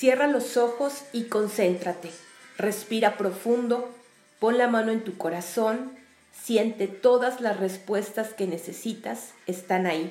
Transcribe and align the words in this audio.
Cierra 0.00 0.28
los 0.28 0.56
ojos 0.56 1.02
y 1.12 1.24
concéntrate. 1.24 2.10
Respira 2.56 3.18
profundo, 3.18 3.94
pon 4.38 4.56
la 4.56 4.66
mano 4.66 4.92
en 4.92 5.04
tu 5.04 5.18
corazón, 5.18 5.92
siente 6.32 6.88
todas 6.88 7.42
las 7.42 7.60
respuestas 7.60 8.32
que 8.32 8.46
necesitas, 8.46 9.34
están 9.46 9.84
ahí, 9.84 10.10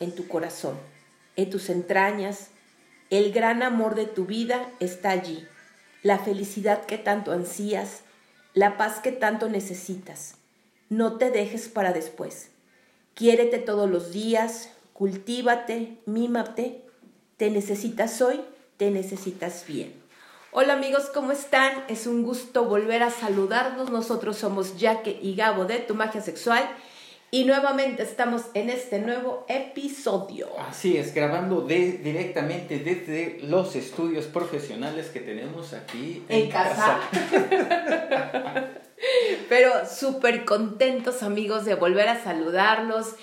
en 0.00 0.12
tu 0.12 0.26
corazón, 0.26 0.76
en 1.36 1.50
tus 1.50 1.70
entrañas. 1.70 2.48
El 3.10 3.30
gran 3.32 3.62
amor 3.62 3.94
de 3.94 4.06
tu 4.06 4.26
vida 4.26 4.72
está 4.80 5.10
allí, 5.10 5.46
la 6.02 6.18
felicidad 6.18 6.84
que 6.84 6.98
tanto 6.98 7.30
ansías, 7.30 8.00
la 8.54 8.76
paz 8.76 8.98
que 8.98 9.12
tanto 9.12 9.48
necesitas. 9.48 10.34
No 10.88 11.16
te 11.16 11.30
dejes 11.30 11.68
para 11.68 11.92
después. 11.92 12.48
Quiérete 13.14 13.58
todos 13.58 13.88
los 13.88 14.10
días, 14.10 14.70
cultívate, 14.94 15.96
mímate. 16.06 16.82
Te 17.36 17.50
necesitas 17.50 18.20
hoy, 18.20 18.40
te 18.78 18.90
necesitas 18.90 19.64
bien. 19.66 19.92
Hola 20.52 20.74
amigos, 20.74 21.10
¿cómo 21.12 21.32
están? 21.32 21.84
Es 21.88 22.06
un 22.06 22.22
gusto 22.22 22.64
volver 22.64 23.02
a 23.02 23.10
saludarnos. 23.10 23.90
Nosotros 23.90 24.38
somos 24.38 24.74
Jaque 24.78 25.18
y 25.20 25.34
Gabo 25.34 25.66
de 25.66 25.80
Tu 25.80 25.94
Magia 25.94 26.22
Sexual 26.22 26.62
y 27.30 27.44
nuevamente 27.44 28.04
estamos 28.04 28.44
en 28.54 28.70
este 28.70 29.00
nuevo 29.00 29.44
episodio. 29.48 30.48
Así 30.60 30.96
es, 30.96 31.12
grabando 31.12 31.60
de, 31.60 31.98
directamente 31.98 32.78
desde 32.78 33.40
los 33.42 33.74
estudios 33.74 34.26
profesionales 34.26 35.08
que 35.08 35.20
tenemos 35.20 35.74
aquí 35.74 36.24
en, 36.28 36.48
casa. 36.48 37.00
Pero 39.48 39.72
súper 39.86 40.44
contentos 40.44 41.22
amigos 41.24 41.64
de 41.64 41.74
volver 41.74 42.08
a 42.08 42.22
saludarlos 42.22 43.16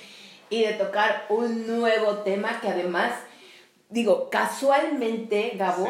y 0.50 0.64
de 0.64 0.73
tocar 0.73 1.26
un 1.30 1.66
nuevo 1.66 2.20
tema 2.20 2.59
que 2.61 2.67
además, 2.67 3.14
digo, 3.96 4.30
casualmente, 4.30 5.54
Gabo, 5.56 5.88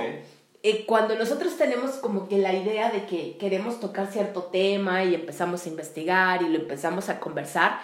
eh, 0.61 0.86
cuando 0.86 1.16
nosotros 1.16 1.58
tenemos 1.58 1.95
como 1.95 2.30
que 2.30 2.38
la 2.38 2.53
idea 2.53 2.92
de 2.92 3.08
que 3.08 3.36
queremos 3.38 3.80
tocar 3.80 4.08
cierto 4.11 4.44
tema 4.44 5.03
y 5.03 5.16
empezamos 5.16 5.66
a 5.66 5.70
investigar 5.70 6.44
y 6.44 6.50
lo 6.50 6.59
empezamos 6.59 7.09
a 7.09 7.20
conversar, 7.20 7.80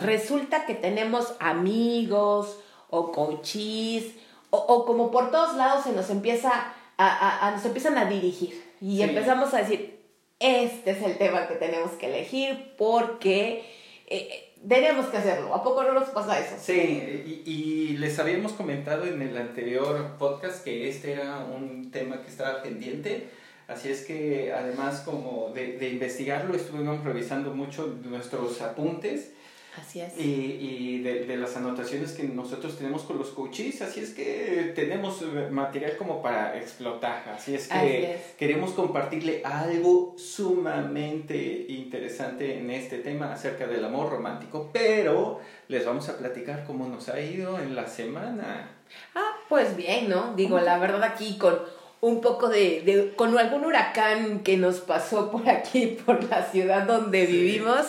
resulta 0.00 0.64
que 0.64 0.74
tenemos 0.74 1.34
amigos 1.38 2.58
o 2.88 3.12
coaches 3.12 4.04
o, 4.50 4.86
como 4.86 5.10
por 5.10 5.30
todos 5.30 5.54
lados 5.56 5.84
se 5.84 5.92
nos 5.92 6.08
empieza 6.08 6.50
a, 6.96 7.52
nos 7.54 7.64
empiezan 7.66 7.98
a 7.98 8.06
dirigir 8.06 8.74
y 8.80 9.02
empezamos 9.02 9.52
a 9.52 9.58
decir, 9.58 10.00
este 10.38 10.92
es 10.92 11.02
el 11.02 11.18
tema 11.18 11.46
que 11.46 11.56
tenemos 11.56 11.90
que 11.92 12.06
elegir 12.06 12.74
porque 12.78 13.77
eh, 14.10 14.54
tenemos 14.66 15.06
que 15.06 15.16
hacerlo. 15.16 15.54
¿A 15.54 15.62
poco 15.62 15.82
no 15.82 15.92
nos 15.92 16.08
pasa 16.10 16.38
eso? 16.38 16.56
Sí, 16.60 17.42
y, 17.44 17.96
les 17.98 18.18
habíamos 18.18 18.52
comentado 18.52 19.04
en 19.06 19.20
el 19.22 19.36
anterior 19.36 20.16
podcast 20.18 20.62
que 20.64 20.88
este 20.88 21.12
era 21.12 21.38
un 21.38 21.90
tema 21.90 22.22
que 22.22 22.28
estaba 22.28 22.62
pendiente. 22.62 23.28
Así 23.66 23.90
es 23.90 24.04
que 24.04 24.52
además 24.52 25.00
como 25.00 25.50
de, 25.54 25.78
de 25.78 25.90
investigarlo 25.90 26.54
estuvimos 26.54 27.04
revisando 27.04 27.54
mucho 27.54 27.98
nuestros 28.04 28.62
apuntes 28.62 29.32
Así 29.80 30.00
es. 30.00 30.18
Y, 30.18 30.22
y 30.22 31.02
de, 31.02 31.24
de, 31.24 31.36
las 31.36 31.56
anotaciones 31.56 32.12
que 32.12 32.24
nosotros 32.24 32.76
tenemos 32.76 33.02
con 33.02 33.18
los 33.18 33.28
coaches, 33.28 33.80
así 33.82 34.00
es 34.00 34.10
que 34.10 34.72
tenemos 34.74 35.22
material 35.50 35.96
como 35.96 36.22
para 36.22 36.56
explotar. 36.56 37.28
Así 37.28 37.54
es 37.54 37.68
que 37.68 38.18
queremos 38.38 38.72
compartirle 38.72 39.42
algo 39.44 40.14
sumamente 40.18 41.66
interesante 41.68 42.58
en 42.58 42.70
este 42.70 42.98
tema 42.98 43.32
acerca 43.32 43.66
del 43.66 43.84
amor 43.84 44.10
romántico, 44.10 44.70
pero 44.72 45.40
les 45.68 45.84
vamos 45.86 46.08
a 46.08 46.18
platicar 46.18 46.64
cómo 46.66 46.88
nos 46.88 47.08
ha 47.08 47.20
ido 47.20 47.58
en 47.58 47.76
la 47.76 47.86
semana. 47.86 48.70
Ah, 49.14 49.36
pues 49.48 49.76
bien, 49.76 50.08
¿no? 50.08 50.34
Digo, 50.34 50.58
la 50.60 50.78
verdad 50.78 51.02
aquí 51.02 51.36
con 51.38 51.58
un 52.00 52.20
poco 52.20 52.48
de, 52.48 52.82
de, 52.82 53.14
con 53.16 53.36
algún 53.38 53.64
huracán 53.64 54.40
que 54.40 54.56
nos 54.56 54.80
pasó 54.80 55.30
por 55.30 55.48
aquí, 55.48 55.98
por 56.06 56.24
la 56.24 56.44
ciudad 56.44 56.86
donde 56.86 57.26
vivimos 57.26 57.86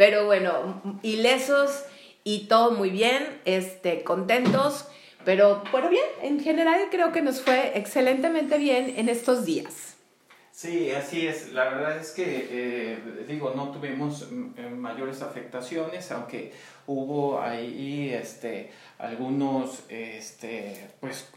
pero 0.00 0.24
bueno, 0.24 0.80
ilesos 1.02 1.84
y 2.24 2.46
todo 2.46 2.70
muy 2.70 2.88
bien, 2.88 3.22
este, 3.44 4.02
contentos. 4.02 4.86
Pero 5.26 5.62
bueno, 5.72 5.90
bien, 5.90 6.06
en 6.22 6.40
general 6.40 6.88
creo 6.90 7.12
que 7.12 7.20
nos 7.20 7.42
fue 7.42 7.76
excelentemente 7.76 8.56
bien 8.56 8.94
en 8.96 9.10
estos 9.10 9.44
días. 9.44 9.96
Sí, 10.52 10.90
así 10.90 11.26
es. 11.26 11.52
La 11.52 11.64
verdad 11.64 11.98
es 11.98 12.12
que, 12.12 12.48
eh, 12.50 12.98
digo, 13.28 13.52
no 13.54 13.72
tuvimos 13.72 14.22
eh, 14.56 14.70
mayores 14.70 15.20
afectaciones, 15.20 16.10
aunque 16.12 16.54
hubo 16.86 17.38
ahí 17.38 18.10
este, 18.10 18.70
algunos, 18.96 19.82
este, 19.90 20.88
pues, 21.00 21.30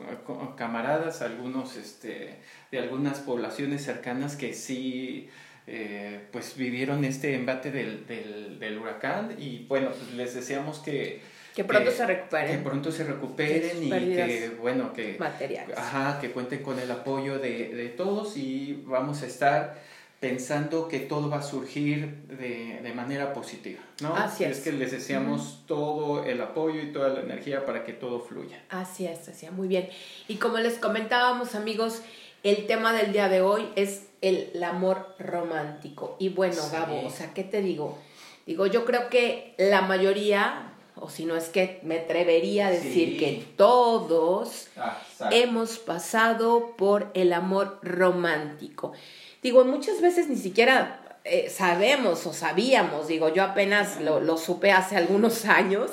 camaradas, 0.55 1.21
algunos, 1.21 1.75
este, 1.75 2.37
de 2.71 2.79
algunas 2.79 3.19
poblaciones 3.19 3.83
cercanas 3.83 4.37
que 4.37 4.53
sí 4.53 5.29
eh, 5.65 6.27
pues 6.31 6.55
vivieron 6.57 7.05
este 7.05 7.35
embate 7.35 7.71
del, 7.71 8.05
del, 8.05 8.59
del, 8.59 8.77
huracán 8.77 9.35
y 9.37 9.65
bueno, 9.65 9.89
pues 9.89 10.13
les 10.13 10.33
deseamos 10.33 10.79
que... 10.79 11.21
Que 11.55 11.63
pronto 11.63 11.91
se 11.91 12.05
recuperen. 12.05 12.57
Que 12.57 12.63
pronto 12.63 12.91
se 12.91 13.03
recuperen 13.03 13.83
y 13.83 13.89
que, 13.89 14.51
bueno, 14.59 14.91
que... 14.91 15.17
Materiales. 15.19 15.77
Ajá, 15.77 16.19
que 16.19 16.31
cuenten 16.31 16.63
con 16.63 16.79
el 16.79 16.89
apoyo 16.89 17.37
de, 17.37 17.69
de 17.75 17.89
todos 17.89 18.35
y 18.37 18.83
vamos 18.85 19.21
a 19.21 19.27
estar 19.27 19.81
pensando 20.23 20.87
que 20.87 20.99
todo 20.99 21.29
va 21.29 21.39
a 21.39 21.43
surgir 21.43 22.23
de, 22.27 22.79
de 22.81 22.93
manera 22.93 23.33
positiva, 23.33 23.81
¿no? 24.01 24.15
Así 24.15 24.45
es. 24.45 24.59
Es 24.59 24.63
que 24.63 24.71
les 24.71 24.91
deseamos 24.91 25.63
todo 25.67 26.23
el 26.23 26.39
apoyo 26.41 26.81
y 26.81 26.93
toda 26.93 27.09
la 27.09 27.19
energía 27.19 27.65
para 27.65 27.83
que 27.83 27.91
todo 27.91 28.21
fluya. 28.21 28.63
Así 28.69 29.05
es, 29.05 29.27
así 29.27 29.45
es, 29.45 29.51
muy 29.51 29.67
bien. 29.67 29.89
Y 30.29 30.37
como 30.37 30.59
les 30.59 30.77
comentábamos, 30.77 31.55
amigos, 31.55 32.01
el 32.43 32.67
tema 32.67 32.93
del 32.93 33.11
día 33.11 33.27
de 33.27 33.41
hoy 33.41 33.67
es 33.75 34.07
el, 34.23 34.63
amor 34.63 35.15
romántico. 35.19 36.15
Y 36.17 36.29
bueno, 36.29 36.61
Gabo, 36.71 37.05
o 37.05 37.09
sea, 37.09 37.33
¿qué 37.33 37.43
te 37.43 37.61
digo? 37.61 37.97
Digo, 38.45 38.65
yo 38.67 38.85
creo 38.85 39.09
que 39.09 39.53
la 39.57 39.81
mayoría, 39.81 40.73
o 40.95 41.09
si 41.09 41.25
no 41.25 41.35
es 41.35 41.49
que 41.49 41.79
me 41.83 41.99
atrevería 41.99 42.67
a 42.67 42.71
decir 42.71 43.19
que 43.19 43.45
todos 43.57 44.69
ah, 44.77 44.99
hemos 45.31 45.77
pasado 45.77 46.75
por 46.77 47.11
el 47.13 47.33
amor 47.33 47.79
romántico. 47.83 48.93
Digo, 49.41 49.65
muchas 49.65 50.01
veces 50.01 50.29
ni 50.29 50.37
siquiera 50.37 51.19
eh, 51.25 51.49
sabemos 51.49 52.25
o 52.25 52.33
sabíamos, 52.33 53.07
digo, 53.07 53.33
yo 53.33 53.43
apenas 53.43 53.99
lo, 53.99 54.21
lo 54.21 54.37
supe 54.37 54.71
hace 54.71 54.95
algunos 54.95 55.45
años 55.45 55.91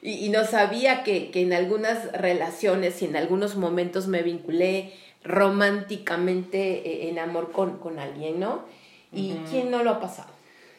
y, 0.00 0.12
y 0.24 0.28
no 0.30 0.46
sabía 0.46 1.04
que, 1.04 1.30
que 1.30 1.42
en 1.42 1.52
algunas 1.52 2.12
relaciones 2.12 3.02
y 3.02 3.04
en 3.04 3.16
algunos 3.16 3.56
momentos 3.56 4.06
me 4.06 4.22
vinculé 4.22 4.94
románticamente 5.24 6.58
eh, 6.58 7.08
en 7.10 7.18
amor 7.18 7.52
con, 7.52 7.78
con 7.78 7.98
alguien, 7.98 8.40
¿no? 8.40 8.64
¿Y 9.12 9.34
quién 9.50 9.70
no 9.70 9.82
lo 9.82 9.90
ha 9.90 10.00
pasado? 10.00 10.30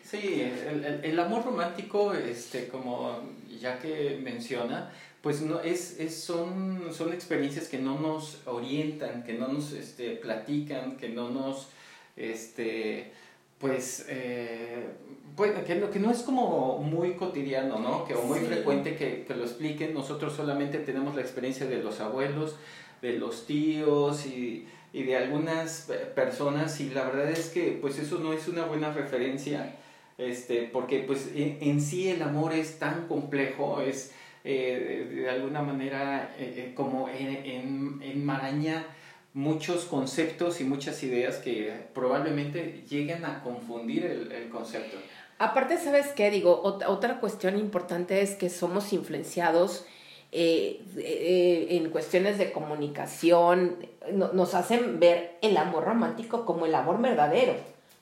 Sí, 0.03 0.41
el, 0.41 1.01
el, 1.03 1.19
amor 1.19 1.45
romántico, 1.45 2.13
este, 2.13 2.68
como 2.68 3.19
ya 3.59 3.80
que 3.80 4.19
menciona, 4.24 4.91
pues 5.21 5.41
no, 5.41 5.59
es, 5.59 6.00
es, 6.00 6.15
son, 6.15 6.91
son 6.91 7.13
experiencias 7.13 7.68
que 7.68 7.77
no 7.77 8.00
nos 8.00 8.39
orientan, 8.47 9.24
que 9.24 9.33
no 9.33 9.50
nos 9.50 9.74
este, 9.74 10.15
platican, 10.15 10.97
que 10.97 11.09
no 11.09 11.30
nos, 11.30 11.68
este, 12.15 13.12
pues, 13.59 14.06
eh, 14.09 14.88
pues 15.35 15.51
que, 15.51 15.80
que, 15.92 16.00
no 16.00 16.09
es 16.09 16.24
como 16.24 16.80
muy 16.80 17.13
cotidiano, 17.13 17.80
¿no? 17.80 18.06
Que, 18.06 18.15
o 18.15 18.24
muy 18.24 18.39
frecuente 18.39 18.95
que, 18.95 19.25
que, 19.25 19.35
lo 19.35 19.44
expliquen. 19.44 19.94
Nosotros 19.94 20.33
solamente 20.33 20.80
tenemos 20.80 21.15
la 21.15 21.21
experiencia 21.21 21.65
de 21.65 21.83
los 21.83 22.00
abuelos, 22.00 22.56
de 23.01 23.13
los 23.13 23.46
tíos 23.46 24.25
y, 24.25 24.68
y, 24.94 25.04
de 25.04 25.16
algunas 25.16 25.90
personas 26.16 26.80
y 26.80 26.90
la 26.90 27.06
verdad 27.06 27.30
es 27.31 27.50
que 27.50 27.78
pues 27.81 27.98
eso 28.00 28.19
no 28.19 28.34
es 28.34 28.48
una 28.48 28.66
buena 28.66 28.92
referencia 28.92 29.75
este 30.18 30.69
porque 30.72 31.00
pues 31.00 31.30
en, 31.34 31.81
sí 31.81 32.10
el 32.10 32.22
amor 32.22 32.54
es 32.54 32.80
tan 32.80 33.07
complejo 33.07 33.81
es 33.81 34.12
eh, 34.44 35.07
de, 35.13 35.30
alguna 35.30 35.62
manera 35.62 36.36
eh, 36.38 36.54
eh, 36.57 36.74
como 36.75 37.10
en, 37.10 38.01
enmaraña 38.01 38.86
muchos 39.34 39.86
conceptos 39.86 40.60
y 40.60 40.63
muchas 40.63 41.04
ideas 41.04 41.38
que 41.38 41.72
probablemente 41.94 42.84
lleguen 42.90 43.25
a 43.25 43.44
confundir 43.44 44.06
el, 44.06 44.31
el 44.31 44.50
concepto. 44.50 44.98
Aparte, 45.38 45.78
¿sabes 45.78 46.07
qué? 46.07 46.30
Digo, 46.31 46.62
otra 46.63 47.22
cuestión 47.22 47.57
importante 47.57 48.22
es 48.22 48.36
que 48.36 48.50
somos 48.50 48.92
influenciados 48.92 49.86
eh, 50.31 50.81
eh, 50.98 51.68
en 51.72 51.90
cuestiones 51.90 52.38
de 52.38 52.52
comunicación, 52.52 53.78
nos 54.12 54.54
hacen 54.54 55.00
ver 55.00 55.38
el 55.42 55.58
amor 55.58 55.86
romántico 55.86 56.46
como 56.46 56.68
el 56.68 56.76
amor 56.76 57.02
verdadero, 57.02 57.54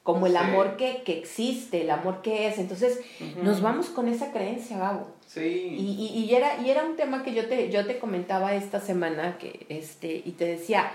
como 0.04 0.28
el 0.28 0.36
amor 0.36 0.76
que, 0.76 1.04
que, 1.04 1.18
existe, 1.18 1.82
el 1.82 1.90
amor 1.90 2.22
que 2.22 2.48
es. 2.48 2.58
Entonces, 2.58 3.00
nos 3.42 3.62
vamos 3.62 3.88
con 3.88 4.10
esa 4.10 4.34
creencia, 4.34 4.78
Gabo. 4.78 5.08
Sí. 5.26 5.40
Y, 5.40 6.14
y, 6.16 6.26
y, 6.26 6.36
era, 6.36 6.62
y 6.62 6.70
era 6.70 6.84
un 6.84 6.98
tema 6.98 7.24
que 7.24 7.34
yo 7.34 7.48
te, 7.48 7.70
yo 7.70 7.86
te 7.86 7.98
comentaba 7.98 8.56
esta 8.56 8.82
semana 8.82 9.38
que, 9.38 9.66
este, 9.70 10.22
y 10.26 10.32
te 10.32 10.46
decía, 10.46 10.92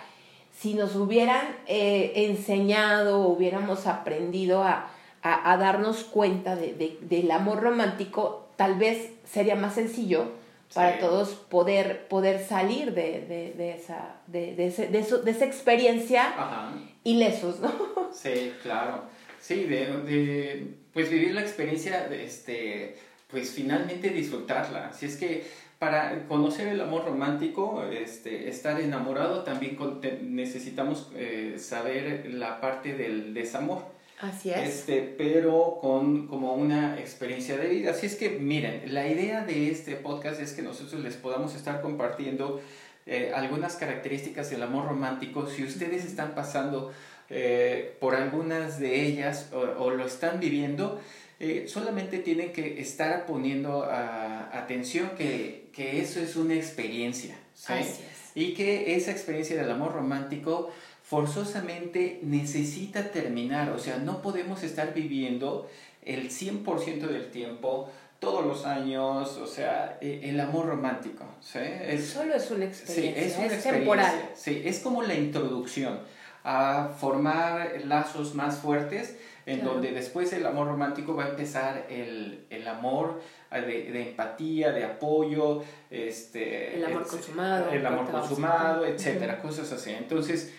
si 0.55 0.75
nos 0.75 0.97
hubieran 0.97 1.57
eh, 1.67 2.13
enseñado, 2.15 3.21
hubiéramos 3.21 3.87
aprendido 3.87 4.63
a, 4.63 4.91
a, 5.23 5.53
a 5.53 5.57
darnos 5.57 6.05
cuenta 6.05 6.57
de, 6.57 6.75
de, 6.75 6.99
del 7.01 7.31
amor 7.31 7.63
romántico, 7.63 8.49
tal 8.57 8.75
vez 8.75 9.13
sería 9.25 9.57
más 9.57 9.75
sencillo 9.75 10.42
para 10.75 10.99
todos 10.99 11.31
poder, 11.31 12.07
poder 12.09 12.45
salir 12.45 12.93
de, 12.95 13.21
de, 13.21 13.55
de 13.57 13.73
esa, 13.73 14.17
de, 14.27 14.55
de, 14.55 14.67
ese, 14.69 14.89
de, 14.89 14.99
eso, 15.01 15.19
de 15.19 15.31
esa 15.31 15.45
experiencia 15.45 16.29
Ajá. 16.29 16.73
ilesos, 17.05 17.61
¿no? 17.61 17.73
Sí, 18.13 18.53
claro. 18.63 19.03
Sí, 19.41 19.65
de, 19.65 19.87
de, 20.03 20.67
pues 20.93 21.11
vivir 21.11 21.35
la 21.35 21.41
experiencia, 21.41 22.07
este, 22.13 22.97
pues 23.29 23.51
finalmente 23.51 24.11
disfrutarla. 24.11 24.93
Si 24.93 25.07
es 25.07 25.17
que 25.17 25.45
para 25.79 26.27
conocer 26.29 26.69
el 26.69 26.81
amor 26.81 27.05
romántico, 27.07 27.83
este, 27.85 28.49
estar 28.49 28.81
enamorado, 28.81 29.43
también 29.43 29.75
con- 29.75 30.01
te- 30.01 30.21
necesitamos 30.23 31.11
eh, 31.17 31.57
saber 31.59 32.31
la 32.33 32.61
parte 32.61 32.95
del 32.95 33.35
desamor. 33.35 33.83
Así 34.23 34.51
es. 34.51 34.69
Este, 34.69 35.03
pero 35.19 35.79
con 35.81 36.29
como 36.29 36.55
una 36.55 36.99
experiencia 36.99 37.57
de 37.57 37.67
vida. 37.67 37.91
Así 37.91 38.07
es 38.07 38.15
que, 38.15 38.31
miren, 38.31 38.83
la 38.95 39.09
idea 39.09 39.45
de 39.45 39.69
este 39.69 39.97
podcast 39.97 40.41
es 40.41 40.53
que 40.53 40.63
nosotros 40.63 41.03
les 41.03 41.17
podamos 41.17 41.57
estar 41.57 41.81
compartiendo 41.83 42.61
eh, 43.05 43.33
algunas 43.35 43.75
características 43.75 44.49
del 44.49 44.63
amor 44.63 44.87
romántico. 44.87 45.49
Si 45.49 45.65
ustedes 45.65 46.05
están 46.05 46.37
pasando 46.37 46.93
eh, 47.31 47.97
por 47.99 48.15
algunas 48.15 48.79
de 48.79 49.05
ellas 49.05 49.51
o, 49.53 49.59
o 49.59 49.91
lo 49.91 50.07
están 50.07 50.39
viviendo, 50.39 51.01
eh, 51.41 51.65
solamente 51.67 52.21
tienen 52.21 52.53
que 52.53 52.81
estar 52.81 53.27
poniendo 53.27 53.83
atención 53.83 55.11
que, 55.19 55.69
que 55.73 56.01
eso 56.01 56.21
es 56.21 56.37
una 56.37 56.55
experiencia. 56.55 57.35
¿sí? 57.55 57.73
Así 57.73 58.03
es. 58.03 58.37
Y 58.37 58.55
que 58.55 58.95
esa 58.95 59.11
experiencia 59.11 59.57
del 59.57 59.71
amor 59.71 59.93
romántico 59.93 60.71
forzosamente 61.03 62.21
necesita 62.23 63.11
terminar, 63.11 63.71
o 63.71 63.79
sea, 63.79 63.99
no 63.99 64.23
podemos 64.23 64.63
estar 64.63 64.95
viviendo 64.95 65.69
el 66.05 66.31
100% 66.31 67.07
del 67.07 67.31
tiempo, 67.31 67.89
todos 68.19 68.47
los 68.47 68.65
años, 68.67 69.37
o 69.39 69.47
sea, 69.47 69.99
e- 70.01 70.21
el 70.31 70.39
amor 70.41 70.67
romántico, 70.67 71.25
¿sí? 71.41 71.59
Es, 71.61 72.07
Solo 72.09 72.35
es 72.35 72.51
una 72.51 72.65
experiencia, 72.67 73.21
es 73.23 73.33
es, 73.33 73.37
una 73.39 73.47
experiencia, 73.47 73.73
temporal. 73.73 74.31
Sí, 74.35 74.63
es 74.65 74.79
como 74.81 75.03
la 75.03 75.15
introducción 75.15 76.01
a 76.45 76.91
formar 76.99 77.73
lazos 77.85 78.35
más 78.35 78.57
fuertes, 78.59 79.17
en 79.45 79.59
Claro. 79.59 79.75
donde 79.75 79.91
después 79.91 80.31
del 80.31 80.47
amor 80.47 80.69
romántico 80.69 81.17
va 81.17 81.25
a 81.25 81.29
empezar 81.31 81.87
el, 81.91 82.45
el 82.49 82.67
amor 82.69 83.21
eh, 83.51 83.61
de, 83.61 83.91
de 83.93 84.09
empatía, 84.11 84.71
de 84.71 84.85
apoyo, 84.85 85.65
este, 85.91 86.77
El 86.77 86.85
amor 86.85 87.07
consumado, 87.09 87.71
el 87.73 87.85
amor 87.85 88.09
consumado, 88.09 88.87
etcétera, 88.87 89.41
cosas 89.43 89.73
así. 89.73 89.91
Entonces, 89.91 90.53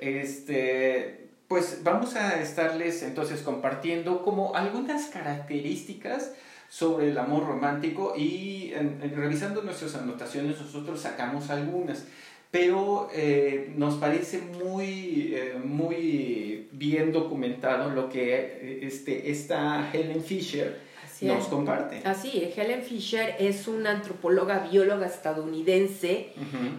este, 0.00 1.28
pues 1.48 1.80
vamos 1.82 2.16
a 2.16 2.40
estarles 2.42 3.02
entonces 3.02 3.40
compartiendo 3.42 4.22
como 4.22 4.54
algunas 4.54 5.06
características 5.06 6.32
sobre 6.68 7.10
el 7.10 7.18
amor 7.18 7.46
romántico 7.46 8.14
y 8.16 8.72
en- 8.74 9.00
revisando 9.16 9.62
nuestras 9.62 9.94
anotaciones 9.96 10.60
nosotros 10.60 11.00
sacamos 11.00 11.50
algunas. 11.50 12.04
Pero 12.52 13.08
eh, 13.14 13.72
nos 13.76 13.94
parece 13.96 14.38
muy, 14.40 15.32
eh, 15.36 15.54
muy 15.62 16.68
bien 16.72 17.12
documentado 17.12 17.90
lo 17.90 18.08
que 18.08 18.34
eh, 18.34 18.80
este, 18.82 19.30
esta 19.30 19.88
Helen 19.92 20.22
Fisher 20.24 20.80
Así 21.20 21.26
nos 21.26 21.44
es. 21.44 21.48
comparte. 21.50 22.00
Así 22.04 22.42
es, 22.42 22.56
Helen 22.56 22.82
Fisher 22.82 23.36
es 23.38 23.68
una 23.68 23.90
antropóloga 23.90 24.66
bióloga 24.70 25.06
estadounidense 25.06 26.32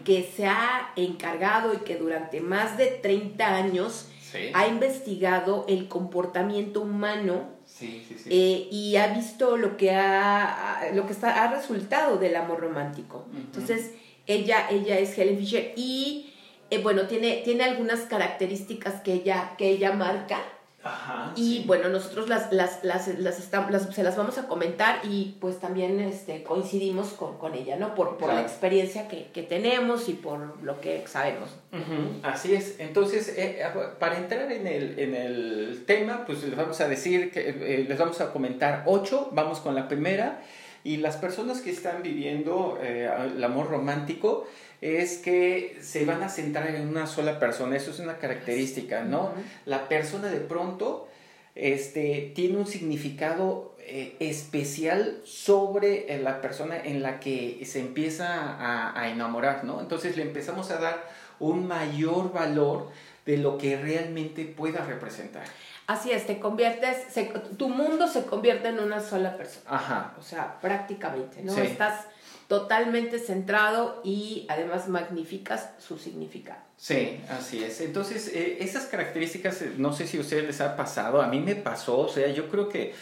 que 0.04 0.24
se 0.36 0.48
ha 0.48 0.92
encargado 0.96 1.74
y 1.76 1.78
que 1.78 1.98
durante 1.98 2.42
más 2.42 2.76
de 2.78 2.88
30 2.88 3.56
años 3.56 4.08
Sí, 4.32 4.50
ha 4.54 4.66
investigado 4.66 5.66
el 5.68 5.90
comportamiento 5.90 6.80
humano 6.82 7.50
sí, 7.66 8.02
sí. 8.08 8.16
sí. 8.18 8.30
eh, 8.32 8.68
y 8.72 8.96
ha 8.96 9.08
visto 9.08 9.58
lo 9.58 9.76
que 9.76 9.92
ha, 9.92 10.90
lo 10.94 11.06
que 11.06 11.12
está, 11.12 11.44
ha 11.44 11.54
resultado 11.54 12.18
del 12.18 12.38
amor 12.38 12.62
romántico. 12.62 13.26
Entonces, 13.36 13.92
ella, 14.28 14.70
ella 14.70 14.98
es 15.00 15.18
Helen 15.18 15.38
Fisher 15.38 15.74
y 15.76 16.32
eh, 16.70 16.82
bueno, 16.82 17.08
tiene, 17.08 17.42
tiene 17.44 17.66
algunas 17.66 18.02
características 18.02 19.02
que 19.02 19.14
ella, 19.16 19.52
que 19.58 19.68
ella 19.70 19.92
marca. 19.92 20.40
Ajá, 20.84 21.34
Y 21.36 21.58
sí. 21.60 21.64
bueno, 21.68 21.90
nosotros 21.90 22.28
las, 22.28 22.52
las, 22.52 22.84
las, 22.84 23.08
las, 23.20 23.52
las- 23.52 23.94
se 23.96 24.04
las 24.04 24.18
vamos 24.18 24.38
a 24.40 24.48
comentar 24.48 25.00
y 25.04 25.38
pues 25.40 25.60
también 25.60 26.00
este, 26.00 26.42
coincidimos 26.44 27.10
con, 27.10 27.38
con 27.38 27.54
ella, 27.54 27.76
¿no? 27.78 27.94
Por, 27.94 28.18
por 28.18 28.34
la 28.34 28.42
experiencia 28.42 29.08
que, 29.08 29.28
que 29.28 29.44
tenemos 29.44 30.10
y 30.10 30.14
por 30.14 30.62
lo 30.64 30.82
que 30.82 31.04
sabemos. 31.08 31.50
Ujú, 31.72 32.20
Así 32.24 32.56
es. 32.56 32.80
Entonces, 32.80 33.34
eh, 33.38 33.62
para 34.00 34.18
entrar 34.18 34.52
en 34.52 34.66
el, 34.66 34.98
en 34.98 35.14
el 35.16 35.84
tema, 35.86 36.26
pues 36.26 36.44
les 36.44 36.56
vamos 36.56 36.82
a 36.82 36.88
decir 36.88 37.32
que 37.32 37.50
eh, 37.50 37.86
les 37.88 37.98
vamos 38.00 38.20
a 38.22 38.32
comentar 38.34 38.84
ocho. 38.88 39.30
Vamos 39.34 39.60
con 39.60 39.76
la 39.76 39.88
primera. 39.88 40.42
Y 40.84 40.98
las 40.98 41.16
personas 41.16 41.62
que 41.62 41.70
están 41.70 42.02
viviendo 42.02 42.80
eh, 42.82 43.08
el 43.36 43.44
amor 43.44 43.70
romántico 43.70 44.48
es 44.82 45.20
que 45.20 45.78
se 45.82 46.06
van 46.06 46.24
a 46.24 46.30
centrar 46.30 46.68
en 46.76 46.88
una 46.88 47.06
sola 47.08 47.40
persona. 47.40 47.76
Eso 47.78 47.92
es 47.92 48.00
una 48.00 48.18
característica, 48.18 49.04
¿no? 49.04 49.32
La 49.66 49.88
persona 49.88 50.28
de 50.28 50.40
pronto 50.40 51.08
este, 51.56 52.32
tiene 52.36 52.58
un 52.58 52.66
significado 52.68 53.76
eh, 53.80 54.16
especial 54.20 55.22
sobre 55.26 56.14
eh, 56.14 56.20
la 56.22 56.42
persona 56.42 56.78
en 56.84 57.02
la 57.04 57.20
que 57.20 57.62
se 57.66 57.80
empieza 57.80 58.28
a, 58.56 59.00
a 59.00 59.10
enamorar, 59.10 59.64
¿no? 59.64 59.82
Entonces 59.82 60.18
le 60.18 60.24
empezamos 60.24 60.72
a 60.72 60.78
dar 60.78 61.04
un 61.40 61.68
mayor 61.68 62.32
valor 62.34 62.90
de 63.26 63.38
lo 63.38 63.58
que 63.58 63.78
realmente 63.78 64.46
pueda 64.46 64.84
representar. 64.86 65.44
Así 65.88 66.12
es, 66.12 66.26
te 66.26 66.40
conviertes, 66.40 66.98
se- 67.12 67.26
tu 67.58 67.70
mundo 67.70 68.08
se 68.08 68.24
convierte 68.26 68.70
en 68.70 68.80
una 68.80 69.00
sola 69.02 69.36
persona. 69.36 69.66
Ajá. 69.70 70.14
O 70.18 70.22
sea, 70.24 70.60
prácticamente, 70.62 71.42
¿no? 71.44 71.54
Sí. 71.54 71.62
Estás 71.62 72.06
totalmente 72.52 73.18
centrado 73.18 74.02
y 74.04 74.46
además 74.50 74.90
magnificas 74.90 75.70
su 75.80 75.98
significado. 75.98 76.60
Sí, 76.76 77.22
así 77.30 77.64
es. 77.64 77.80
Entonces, 77.80 78.28
eh, 78.28 78.58
esas 78.60 78.88
características, 78.88 79.62
eh, 79.62 79.72
no 79.78 79.94
sé 79.94 80.06
si 80.06 80.18
a 80.18 80.20
ustedes 80.20 80.44
les 80.44 80.60
ha 80.60 80.76
pasado, 80.76 81.22
a 81.22 81.28
mí 81.28 81.40
me 81.40 81.56
pasó, 81.56 82.00
o 82.00 82.10
sea, 82.10 82.28
yo 82.28 82.50
creo 82.50 82.68
que 82.68 82.94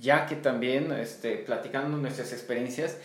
ya 0.00 0.24
que 0.24 0.36
también, 0.36 0.90
este, 0.90 1.36
platicando 1.36 1.98
nuestras 1.98 2.32
experiencias, 2.32 2.96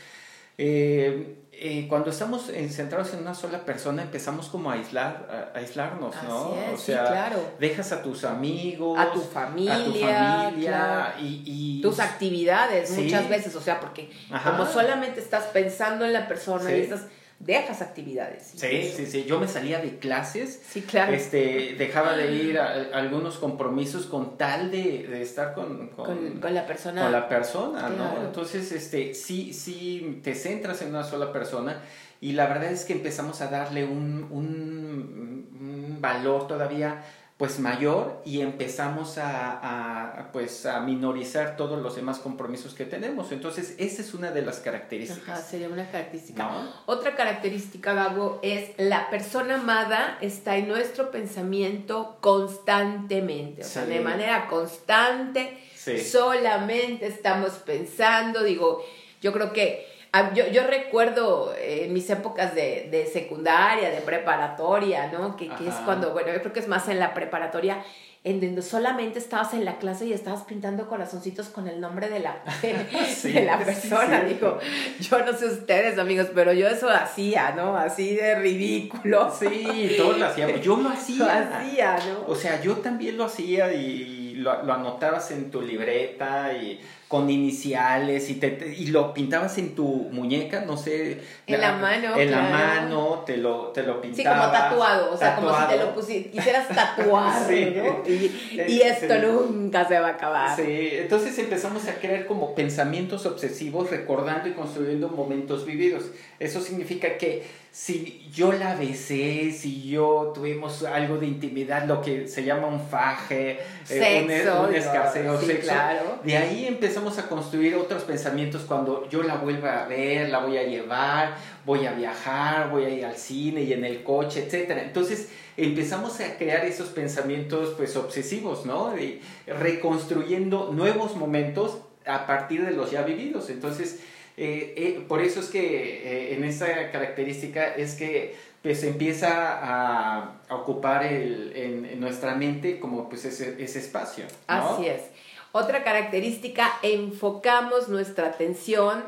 eh, 0.57 1.35
eh, 1.57 1.85
cuando 1.87 2.09
estamos 2.09 2.49
en- 2.49 2.69
centrados 2.69 3.13
en 3.13 3.19
una 3.21 3.33
sola 3.33 3.65
persona, 3.65 4.01
empezamos 4.03 4.47
como 4.49 4.69
a 4.71 4.73
aislar, 4.73 5.51
a, 5.53 5.57
aislarnos, 5.57 6.13
¿no? 6.27 6.45
Así 6.53 6.59
es, 6.59 6.73
o 6.73 6.77
sí, 6.77 6.83
sea, 6.91 7.05
claro. 7.05 7.37
dejas 7.59 7.91
a 7.91 8.01
tus 8.03 8.23
amigos, 8.23 8.99
A 8.99 9.11
tu 9.11 9.21
familia, 9.21 9.75
a 9.75 9.83
tu 9.85 9.91
familia 9.93 10.71
claro. 10.71 11.13
y, 11.21 11.43
y- 11.45 11.81
Tus 11.81 11.99
actividades 11.99 12.89
Sí. 12.89 13.01
muchas 13.03 13.29
veces, 13.29 13.55
o 13.55 13.61
sea, 13.61 13.79
porque 13.79 14.11
Ajá. 14.31 14.51
como 14.51 14.65
solamente 14.65 15.19
estás 15.19 15.45
pensando 15.45 16.05
en 16.05 16.13
la 16.13 16.27
persona 16.27 16.69
Sí. 16.69 16.75
y 16.75 16.79
estás, 16.81 17.05
dejas 17.39 17.81
actividades. 17.81 18.53
Sí, 18.55 18.65
incluso. 18.67 18.97
sí, 18.97 19.05
sí. 19.07 19.25
Yo 19.25 19.39
me 19.39 19.47
salía 19.47 19.79
de 19.79 19.97
clases 19.99 20.61
Sí, 20.67 20.81
claro. 20.81 21.13
este, 21.13 21.75
dejaba 21.77 22.15
de 22.15 22.31
ir 22.33 22.57
a, 22.59 22.67
a 22.71 22.97
algunos 22.97 23.37
compromisos 23.37 24.05
con 24.05 24.37
tal 24.37 24.71
de, 24.71 25.05
de 25.07 25.21
estar 25.21 25.53
con, 25.53 25.89
con, 25.89 26.05
con, 26.05 26.39
con 26.39 26.53
la 26.53 26.65
persona. 26.65 27.03
con 27.03 27.11
la 27.11 27.27
persona, 27.27 27.89
¿no? 27.89 28.23
Entonces, 28.25 28.71
este, 28.71 29.13
sí, 29.13 29.53
sí, 29.53 30.21
te 30.23 30.33
centras 30.33 30.81
en 30.81 30.89
una 30.89 31.03
sola 31.03 31.31
persona 31.33 31.81
y 32.21 32.31
la 32.31 32.47
verdad 32.47 32.71
es 32.71 32.85
que 32.85 32.93
empezamos 32.93 33.41
a 33.41 33.47
darle 33.47 33.83
un, 33.83 34.27
un, 34.31 35.49
un 35.59 35.97
valor 36.01 36.47
todavía 36.47 37.03
pues 37.37 37.59
mayor 37.59 38.21
y 38.23 38.39
empezamos 38.39 39.17
a, 39.17 40.19
a, 40.21 40.31
pues 40.31 40.65
a 40.65 40.79
minorizar 40.79 41.57
todos 41.57 41.81
los 41.81 41.97
demás 41.97 42.19
compromisos 42.19 42.73
que 42.73 42.85
tenemos. 42.85 43.33
Entonces, 43.33 43.75
esa 43.77 44.01
es 44.01 44.13
una 44.13 44.31
de 44.31 44.41
las 44.41 44.55
Ajá, 44.55 44.63
características. 44.63 45.45
sería 45.45 45.67
una 45.67 45.85
característica. 45.91 46.43
¿No? 46.43 46.71
Otra 46.85 47.15
característica, 47.17 47.93
Gabo, 47.93 48.39
es 48.41 48.69
la 48.77 49.09
persona 49.09 49.55
amada 49.55 50.17
está 50.21 50.55
en 50.55 50.69
nuestro 50.69 51.11
pensamiento 51.11 52.17
constantemente, 52.21 53.63
o 53.63 53.65
sea, 53.65 53.85
de 53.85 53.99
manera 53.99 54.47
constante, 54.47 55.57
Sí. 55.75 55.99
solamente 55.99 57.05
estamos 57.05 57.51
pensando, 57.65 58.43
digo, 58.43 58.81
yo 59.21 59.31
creo 59.33 59.51
que 59.53 59.85
yo, 60.33 60.47
yo 60.47 60.65
recuerdo 60.67 61.53
eh, 61.57 61.85
en 61.85 61.93
mis 61.93 62.09
épocas 62.09 62.53
de, 62.55 62.87
de 62.91 63.05
secundaria, 63.07 63.89
de 63.89 64.01
preparatoria, 64.01 65.11
¿no? 65.11 65.35
Que, 65.35 65.49
que 65.49 65.67
es 65.67 65.75
cuando, 65.85 66.11
bueno, 66.11 66.31
yo 66.33 66.39
creo 66.41 66.53
que 66.53 66.59
es 66.59 66.67
más 66.67 66.87
en 66.89 66.99
la 66.99 67.13
preparatoria, 67.13 67.83
en 68.23 68.41
donde 68.41 68.63
solamente 68.63 69.19
estabas 69.19 69.53
en 69.53 69.65
la 69.65 69.77
clase 69.77 70.05
y 70.07 70.13
estabas 70.13 70.41
pintando 70.45 70.87
corazoncitos 70.87 71.49
con 71.49 71.67
el 71.67 71.79
nombre 71.79 72.09
de 72.09 72.19
la, 72.21 72.41
Sí, 73.15 73.31
de 73.31 73.43
la 73.45 73.59
persona, 73.59 74.21
sí. 74.27 74.33
digo, 74.33 74.57
yo 74.99 75.19
no 75.23 75.31
sé 75.37 75.45
ustedes, 75.45 75.99
amigos, 75.99 76.27
pero 76.33 76.51
yo 76.51 76.67
eso 76.67 76.89
hacía, 76.89 77.51
¿no? 77.51 77.77
Así 77.77 78.15
de 78.15 78.33
ridículo. 78.35 79.31
Sí, 79.37 79.93
todos 79.95 80.17
lo 80.17 80.25
hacíamos. 80.25 80.61
Yo 80.61 80.75
lo 80.77 80.83
Lo 80.83 80.89
hacía. 80.89 81.59
hacía, 81.59 81.97
¿no? 82.07 82.25
O 82.27 82.35
sea, 82.35 82.59
yo 82.61 82.77
también 82.77 83.15
lo 83.15 83.25
hacía 83.25 83.71
y 83.73 84.24
lo, 84.35 84.63
lo 84.63 84.73
anotabas 84.73 85.31
en 85.31 85.51
tu 85.51 85.61
libreta 85.61 86.53
y 86.53 86.79
con 87.07 87.29
iniciales 87.29 88.29
y, 88.31 88.35
te, 88.35 88.75
y 88.75 88.87
lo 88.87 89.13
pintabas 89.13 89.59
en 89.59 89.75
tu 89.75 89.85
muñeca, 89.85 90.61
no 90.61 90.75
sé. 90.75 91.21
En 91.45 91.61
la, 91.61 91.73
mano. 91.73 92.17
En 92.17 92.31
la 92.31 92.41
mano, 92.41 93.23
te 93.25 93.37
lo, 93.37 93.67
te 93.67 93.83
lo 93.83 94.01
pintabas. 94.01 94.17
Sí, 94.17 94.23
como 94.23 94.51
tatuado, 94.51 95.13
o 95.13 95.17
sea, 95.17 95.35
como 95.35 95.55
si 95.55 95.67
te 95.67 95.77
lo 95.77 95.93
pusieras, 95.93 96.31
quisieras 96.31 96.67
tatuar, 96.67 97.41
¿no? 97.51 98.03
Y, 98.07 98.81
esto 98.81 99.17
nunca 99.19 99.87
se 99.87 99.99
va 99.99 100.07
a 100.07 100.11
acabar. 100.11 100.55
Sí, 100.55 100.89
entonces 100.93 101.37
empezamos 101.37 101.87
a 101.87 101.93
crear 101.95 102.25
como 102.25 102.55
pensamientos 102.55 103.25
obsesivos 103.27 103.91
recordando 103.91 104.49
y 104.49 104.53
construyendo 104.53 105.09
momentos 105.09 105.65
vividos. 105.65 106.05
Eso 106.39 106.59
significa 106.59 107.17
que 107.17 107.43
si 107.75 108.25
yo 108.33 108.53
la 108.53 108.77
besé, 108.77 109.51
si 109.51 109.89
yo 109.89 110.31
tuvimos 110.33 110.83
algo 110.85 111.17
de 111.17 111.27
intimidad, 111.27 111.83
lo 111.85 112.01
que 112.01 112.25
se 112.25 112.45
llama 112.45 112.67
un 112.67 112.79
faje, 112.79 113.59
eh, 113.89 114.21
un, 114.23 114.67
un, 114.69 114.73
escaseo, 114.73 115.37
sí, 115.41 115.47
sexo, 115.47 115.63
claro. 115.63 116.19
de 116.23 116.37
ahí 116.37 116.67
empezamos 116.67 117.19
a 117.19 117.27
construir 117.27 117.75
otros 117.75 118.03
pensamientos 118.03 118.61
cuando 118.61 119.09
yo 119.09 119.23
la 119.23 119.35
vuelva 119.35 119.83
a 119.83 119.87
ver, 119.89 120.29
la 120.29 120.39
voy 120.39 120.57
a 120.57 120.63
llevar, 120.63 121.35
voy 121.65 121.85
a 121.85 121.91
viajar, 121.91 122.71
voy 122.71 122.85
a 122.85 122.89
ir 122.89 123.05
al 123.05 123.17
cine 123.17 123.63
y 123.63 123.73
en 123.73 123.83
el 123.83 124.03
coche, 124.03 124.47
etc. 124.47 124.71
Entonces 124.81 125.27
empezamos 125.57 126.21
a 126.21 126.37
crear 126.37 126.63
esos 126.63 126.87
pensamientos 126.87 127.73
pues 127.75 127.97
obsesivos, 127.97 128.65
¿no? 128.65 128.97
Y 128.97 129.19
reconstruyendo 129.47 130.71
nuevos 130.71 131.17
momentos 131.17 131.79
a 132.05 132.25
partir 132.25 132.65
de 132.65 132.71
los 132.71 132.91
ya 132.91 133.01
vividos. 133.01 133.49
Entonces, 133.49 133.99
eh, 134.37 134.73
eh, 134.75 135.05
por 135.07 135.21
eso 135.21 135.39
es 135.39 135.47
que 135.47 135.61
eh, 135.61 136.35
en 136.35 136.43
esta 136.43 136.91
característica 136.91 137.73
es 137.73 137.95
que 137.95 138.35
pues 138.61 138.83
empieza 138.83 139.29
a, 139.61 140.41
ocupar 140.49 141.05
el, 141.05 141.53
en, 141.55 141.99
nuestra 141.99 142.35
mente 142.35 142.79
como 142.79 143.07
pues 143.07 143.25
ese, 143.25 143.63
ese 143.63 143.79
espacio. 143.79 144.25
Así 144.47 144.87
es. 144.87 145.03
Otra 145.51 145.83
característica, 145.83 146.73
enfocamos 146.81 147.87
nuestra 147.87 148.27
atención 148.27 149.03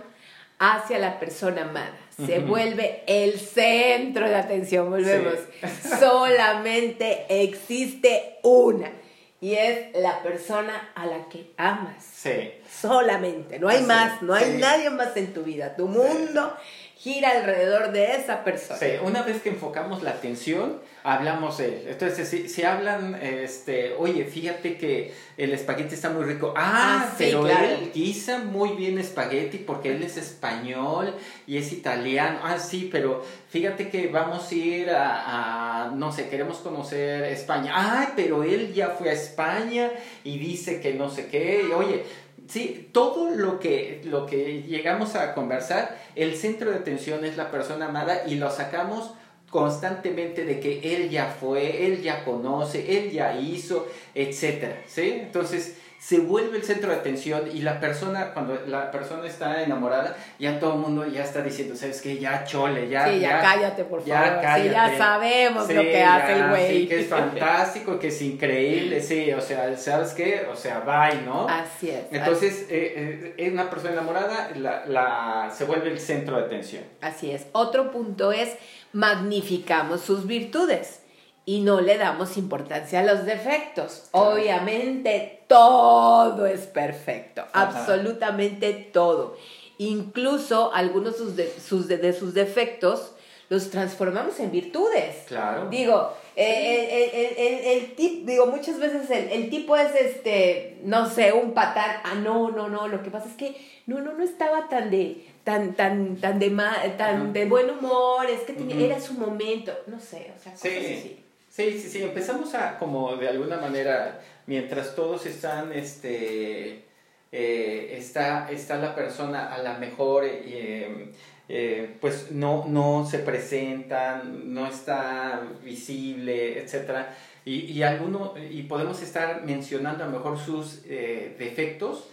hacia 0.59 0.99
la 0.99 1.19
persona 1.19 1.63
amada. 1.63 1.97
Se 2.25 2.39
vuelve 2.39 3.03
el 3.05 3.39
centro 3.39 4.27
de 4.27 4.35
atención, 4.35 4.89
volvemos. 4.89 5.35
Solamente 5.99 7.25
existe 7.29 8.37
una 8.43 8.91
y 9.39 9.53
es 9.53 9.95
la 9.95 10.23
persona 10.23 10.91
a 10.95 11.05
la 11.05 11.29
que 11.29 11.51
amas. 11.57 12.03
Sí. 12.03 12.51
Solamente, 12.69 13.59
no 13.59 13.69
hay 13.69 13.83
más, 13.83 14.21
no 14.21 14.33
hay 14.33 14.57
nadie 14.57 14.89
más 14.89 15.15
en 15.15 15.33
tu 15.33 15.43
vida. 15.43 15.75
Tu 15.75 15.87
mundo 15.87 16.55
gira 16.99 17.29
alrededor 17.31 17.91
de 17.91 18.15
esa 18.15 18.43
persona. 18.43 18.79
Sí, 18.79 18.87
una 19.03 19.21
vez 19.21 19.41
que 19.41 19.49
enfocamos 19.49 20.01
la 20.03 20.11
atención, 20.11 20.79
hablamos 21.03 21.57
de 21.59 21.65
él. 21.67 21.83
Entonces, 21.89 22.27
si, 22.27 22.49
si 22.49 22.63
hablan, 22.63 23.15
este, 23.21 23.93
oye, 23.93 24.25
fíjate 24.25 24.77
que 24.77 25.13
el 25.37 25.53
espagueti 25.53 25.93
está 25.95 26.09
muy 26.09 26.23
rico. 26.25 26.53
Ah, 26.57 27.05
Ah, 27.07 27.09
sí, 27.17 27.25
pero 27.25 27.43
claro. 27.43 27.65
él 27.65 27.91
guisa 27.93 28.39
muy 28.39 28.69
bien 28.71 28.97
espagueti 28.97 29.57
porque 29.59 29.91
él 29.91 30.01
es 30.03 30.17
español 30.17 31.13
y 31.45 31.57
es 31.57 31.71
italiano. 31.71 32.39
Ah, 32.43 32.57
sí, 32.59 32.89
pero 32.91 33.23
fíjate 33.49 33.89
que 33.89 34.07
vamos 34.07 34.51
a 34.51 34.55
ir 34.55 34.89
a, 34.89 35.83
a, 35.85 35.91
no 35.91 36.11
sé, 36.11 36.29
queremos 36.29 36.57
conocer 36.57 37.23
España. 37.25 37.71
Ay, 37.75 38.07
pero 38.15 38.43
él 38.43 38.73
ya 38.73 38.89
fue 38.89 39.09
a 39.09 39.13
España 39.13 39.91
y 40.23 40.39
dice 40.39 40.81
que 40.81 40.93
no 40.95 41.09
sé 41.09 41.27
qué. 41.27 41.63
Y, 41.69 41.71
oye, 41.73 42.03
Sí, 42.47 42.89
todo 42.93 43.31
lo 43.31 43.59
que, 43.59 44.01
lo 44.05 44.25
que 44.25 44.63
llegamos 44.63 45.15
a 45.15 45.33
conversar, 45.33 45.99
el 46.15 46.35
centro 46.35 46.71
de 46.71 46.77
atención 46.77 47.25
es 47.25 47.35
la 47.35 47.51
persona 47.51 47.87
amada 47.87 48.23
y 48.25 48.35
lo 48.35 48.49
sacamos 48.49 49.11
constantemente 49.49 50.45
de 50.45 50.59
que 50.59 50.95
él 50.95 51.09
ya 51.09 51.27
fue, 51.27 51.85
él 51.85 52.01
ya 52.01 52.23
conoce, 52.23 52.97
él 52.97 53.11
ya 53.11 53.37
hizo, 53.39 53.87
etcétera, 54.13 54.81
¿sí? 54.87 55.19
Entonces, 55.21 55.77
se 55.99 56.19
vuelve 56.19 56.57
el 56.57 56.63
centro 56.63 56.91
de 56.91 56.97
atención 56.97 57.43
y 57.51 57.61
la 57.61 57.79
persona, 57.79 58.33
cuando 58.33 58.59
la 58.67 58.91
persona 58.91 59.25
está 59.27 59.63
enamorada, 59.63 60.15
ya 60.39 60.59
todo 60.59 60.73
el 60.73 60.79
mundo 60.79 61.05
ya 61.07 61.23
está 61.23 61.41
diciendo, 61.41 61.75
¿sabes 61.75 62.01
qué? 62.01 62.17
Ya 62.19 62.43
chole, 62.43 62.87
ya. 62.87 63.07
Sí, 63.07 63.19
ya, 63.19 63.41
cállate, 63.41 63.83
por 63.83 64.05
ya 64.05 64.21
favor. 64.21 64.35
Sí, 64.37 64.41
cállate. 64.43 64.71
ya 64.71 64.97
sabemos 64.97 65.67
Sí, 65.67 65.73
lo 65.73 65.81
que 65.81 66.03
hace 66.03 66.33
ya, 66.33 66.45
el 66.45 66.49
güey. 66.49 66.67
Sí, 66.81 66.87
que 66.87 66.99
es 66.99 67.07
fantástico, 67.07 67.99
que 67.99 68.07
es 68.07 68.21
increíble, 68.21 69.01
sí, 69.01 69.31
o 69.33 69.41
sea, 69.41 69.75
¿sabes 69.75 70.13
qué? 70.13 70.47
O 70.51 70.55
sea, 70.55 70.79
bye, 70.81 71.21
¿no? 71.23 71.47
Así 71.49 71.89
es. 71.89 72.05
Entonces, 72.11 72.67
eh, 72.69 73.33
eh, 73.37 73.49
una 73.51 73.69
persona 73.69 73.93
enamorada 73.93 74.51
la, 74.55 74.85
la, 74.85 75.51
se 75.55 75.65
vuelve 75.65 75.89
el 75.89 75.99
centro 75.99 76.37
de 76.37 76.45
atención. 76.45 76.83
Así 77.01 77.31
es. 77.31 77.47
Otro 77.53 77.91
punto 77.91 78.31
es 78.31 78.55
magnificamos 78.93 80.01
sus 80.01 80.27
virtudes 80.27 81.01
y 81.47 81.61
no 81.61 81.79
le 81.79 81.97
damos 81.97 82.35
importancia 82.35 82.99
a 82.99 83.03
los 83.03 83.25
defectos. 83.25 84.09
Obviamente 84.11 85.43
todo 85.47 86.45
es 86.45 86.67
perfecto, 86.67 87.41
Ajá. 87.53 87.69
absolutamente 87.69 88.73
todo. 88.91 89.37
Incluso 89.77 90.73
algunos 90.73 91.15
sus 91.15 91.37
de, 91.37 91.49
sus 91.49 91.87
de, 91.87 91.99
de 91.99 92.11
sus 92.11 92.33
defectos 92.33 93.13
los 93.47 93.69
transformamos 93.69 94.37
en 94.41 94.51
virtudes. 94.51 95.23
Claro. 95.27 95.69
Digo, 95.69 96.11
eh, 96.35 97.13
el, 97.13 97.21
el, 97.21 97.37
el, 97.37 97.77
el 97.77 97.95
tip, 97.95 98.25
digo, 98.25 98.47
muchas 98.47 98.77
veces 98.77 99.09
el, 99.09 99.29
el, 99.29 99.49
tipo 99.49 99.77
es 99.77 99.95
este, 99.95 100.79
no 100.83 101.09
sé, 101.09 101.31
un 101.31 101.53
patán. 101.53 102.01
Ah, 102.03 102.15
no, 102.15 102.51
no, 102.51 102.67
no. 102.67 102.89
Lo 102.89 103.01
que 103.01 103.09
pasa 103.09 103.29
es 103.29 103.37
que 103.37 103.55
no, 103.85 104.01
no, 104.01 104.11
no 104.11 104.23
estaba 104.25 104.67
tan 104.67 104.91
de, 104.91 105.25
tan, 105.45 105.75
tan, 105.75 106.17
tan 106.17 106.39
de 106.39 106.49
ma, 106.49 106.75
tan 106.97 107.31
de 107.31 107.45
buen 107.45 107.69
humor, 107.69 108.25
es 108.29 108.41
que 108.41 108.51
tenía, 108.51 108.75
uh 108.75 108.79
-huh. 108.79 108.85
era 108.85 108.99
su 108.99 109.13
momento, 109.13 109.71
no 109.87 109.97
sé, 109.97 110.33
o 110.37 110.43
sea, 110.43 110.51
cosas 110.51 110.69
sí. 110.73 110.97
así. 110.99 111.23
Sí, 111.57 111.79
sí, 111.79 111.89
sí, 111.89 112.03
empezamos 112.03 112.53
a 112.53 112.77
como 112.77 113.15
de 113.15 113.29
alguna 113.29 113.57
manera, 113.57 114.21
mientras 114.45 114.93
todos 114.93 115.25
están, 115.25 115.73
este, 115.73 116.85
eh, 117.31 117.95
está, 117.97 118.51
está 118.51 118.77
la 118.77 118.93
persona 118.93 119.51
a 119.51 119.57
la 119.63 119.79
mejor, 119.79 120.23
eh, 120.25 121.13
eh, 121.49 121.95
pues 121.99 122.31
no, 122.31 122.65
no 122.67 123.07
se 123.09 123.17
presentan, 123.17 124.53
no 124.53 124.67
está 124.67 125.41
visible, 125.63 126.61
etcétera, 126.61 127.17
y, 127.43 127.61
y, 127.61 127.81
alguno, 127.81 128.35
y 128.37 128.61
podemos 128.61 129.01
estar 129.01 129.43
mencionando 129.43 130.03
a 130.03 130.07
lo 130.09 130.13
mejor 130.13 130.37
sus 130.37 130.83
eh, 130.85 131.35
defectos, 131.39 132.07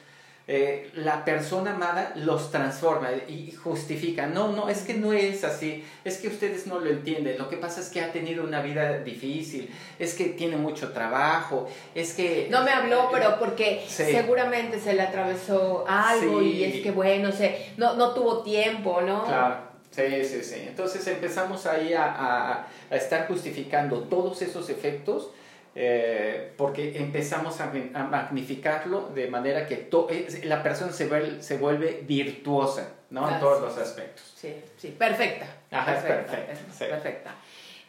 eh, 0.47 0.91
la 0.97 1.25
persona 1.25 1.75
amada 1.75 2.13
los 2.17 2.51
transforma 2.51 3.09
y 3.29 3.53
justifica. 3.53 4.27
No, 4.27 4.53
no, 4.53 4.69
es 4.69 4.83
que 4.83 4.93
no 4.93 5.15
es 5.15 5.43
así. 5.43 5.83
Es 6.05 6.19
que 6.19 6.29
ustedes 6.29 6.67
no 6.67 6.81
lo 6.81 6.91
entienden. 6.91 7.39
Lo 7.39 7.49
que 7.49 7.57
pasa 7.57 7.81
es 7.81 7.89
que 7.89 8.03
ha 8.03 8.13
tenido 8.13 8.45
una 8.45 8.61
vida 8.61 8.99
difícil. 8.99 9.71
Es 9.99 10.13
que 10.13 10.27
tiene 10.27 10.59
mucho 10.59 10.93
trabajo. 10.93 11.69
Es 11.95 12.13
que... 12.13 12.49
No 12.51 12.63
me 12.63 12.71
habló, 12.71 13.09
pero 13.11 13.39
porque 13.39 13.85
sí. 13.89 14.05
seguramente 14.05 14.79
se 14.79 14.93
le 14.93 15.03
atravesó 15.03 15.87
algo 15.89 16.41
sí. 16.41 16.47
y 16.47 16.65
es 16.65 16.83
que, 16.83 16.91
bueno, 16.91 17.33
se, 17.33 17.73
no, 17.79 17.95
no 17.95 18.13
tuvo 18.13 18.43
tiempo, 18.43 19.01
¿no? 19.01 19.25
Claro. 19.25 19.75
Sí, 19.91 20.25
sí, 20.25 20.43
sí. 20.43 20.57
Entonces 20.67 21.07
empezamos 21.07 21.67
ahí 21.67 21.95
a, 21.95 22.05
a, 22.05 22.67
a 22.91 22.97
estar 22.97 23.29
justificando 23.29 24.01
todos 24.01 24.43
esos 24.43 24.69
efectos 24.69 25.31
eh, 25.77 26.53
porque 26.57 26.99
empezamos 26.99 27.61
a, 27.61 27.73
a, 27.95 28.05
magnificarlo 28.05 29.09
de 29.09 29.27
manera 29.27 29.67
que 29.67 29.77
to, 29.77 30.09
la 30.45 30.63
persona 30.63 30.93
se, 30.93 31.09
vuelve, 31.09 31.43
se 31.43 31.59
vuelve 31.59 32.05
virtuosa, 32.07 32.93
¿no? 33.11 33.29
En 33.29 33.41
todos 33.41 33.61
los 33.61 33.77
aspectos. 33.77 34.35
Sí, 34.37 34.55
sí, 34.77 34.95
perfecta. 34.97 35.47
Ajá, 35.73 35.95
perfecta, 35.95 36.15
es 36.15 36.27
perfecta. 36.29 36.53
Es 36.53 36.59
sí. 36.79 36.85
perfecta. 36.85 37.35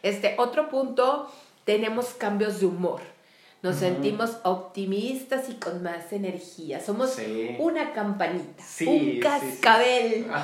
Este, 0.02 0.34
otro 0.38 0.68
punto, 0.68 1.30
tenemos 1.64 2.14
cambios 2.14 2.60
de 2.60 2.66
humor. 2.66 3.00
Nos 3.62 3.76
uh 3.76 3.78
-huh. 3.78 3.80
sentimos 3.80 4.38
optimistas 4.44 5.48
y 5.48 5.54
con 5.54 5.82
más 5.82 6.12
energía. 6.12 6.80
Somos 6.80 7.10
sí. 7.10 7.56
una 7.58 7.92
campanita, 7.92 8.62
sí, 8.62 8.86
un 8.86 9.20
cascabel. 9.20 10.26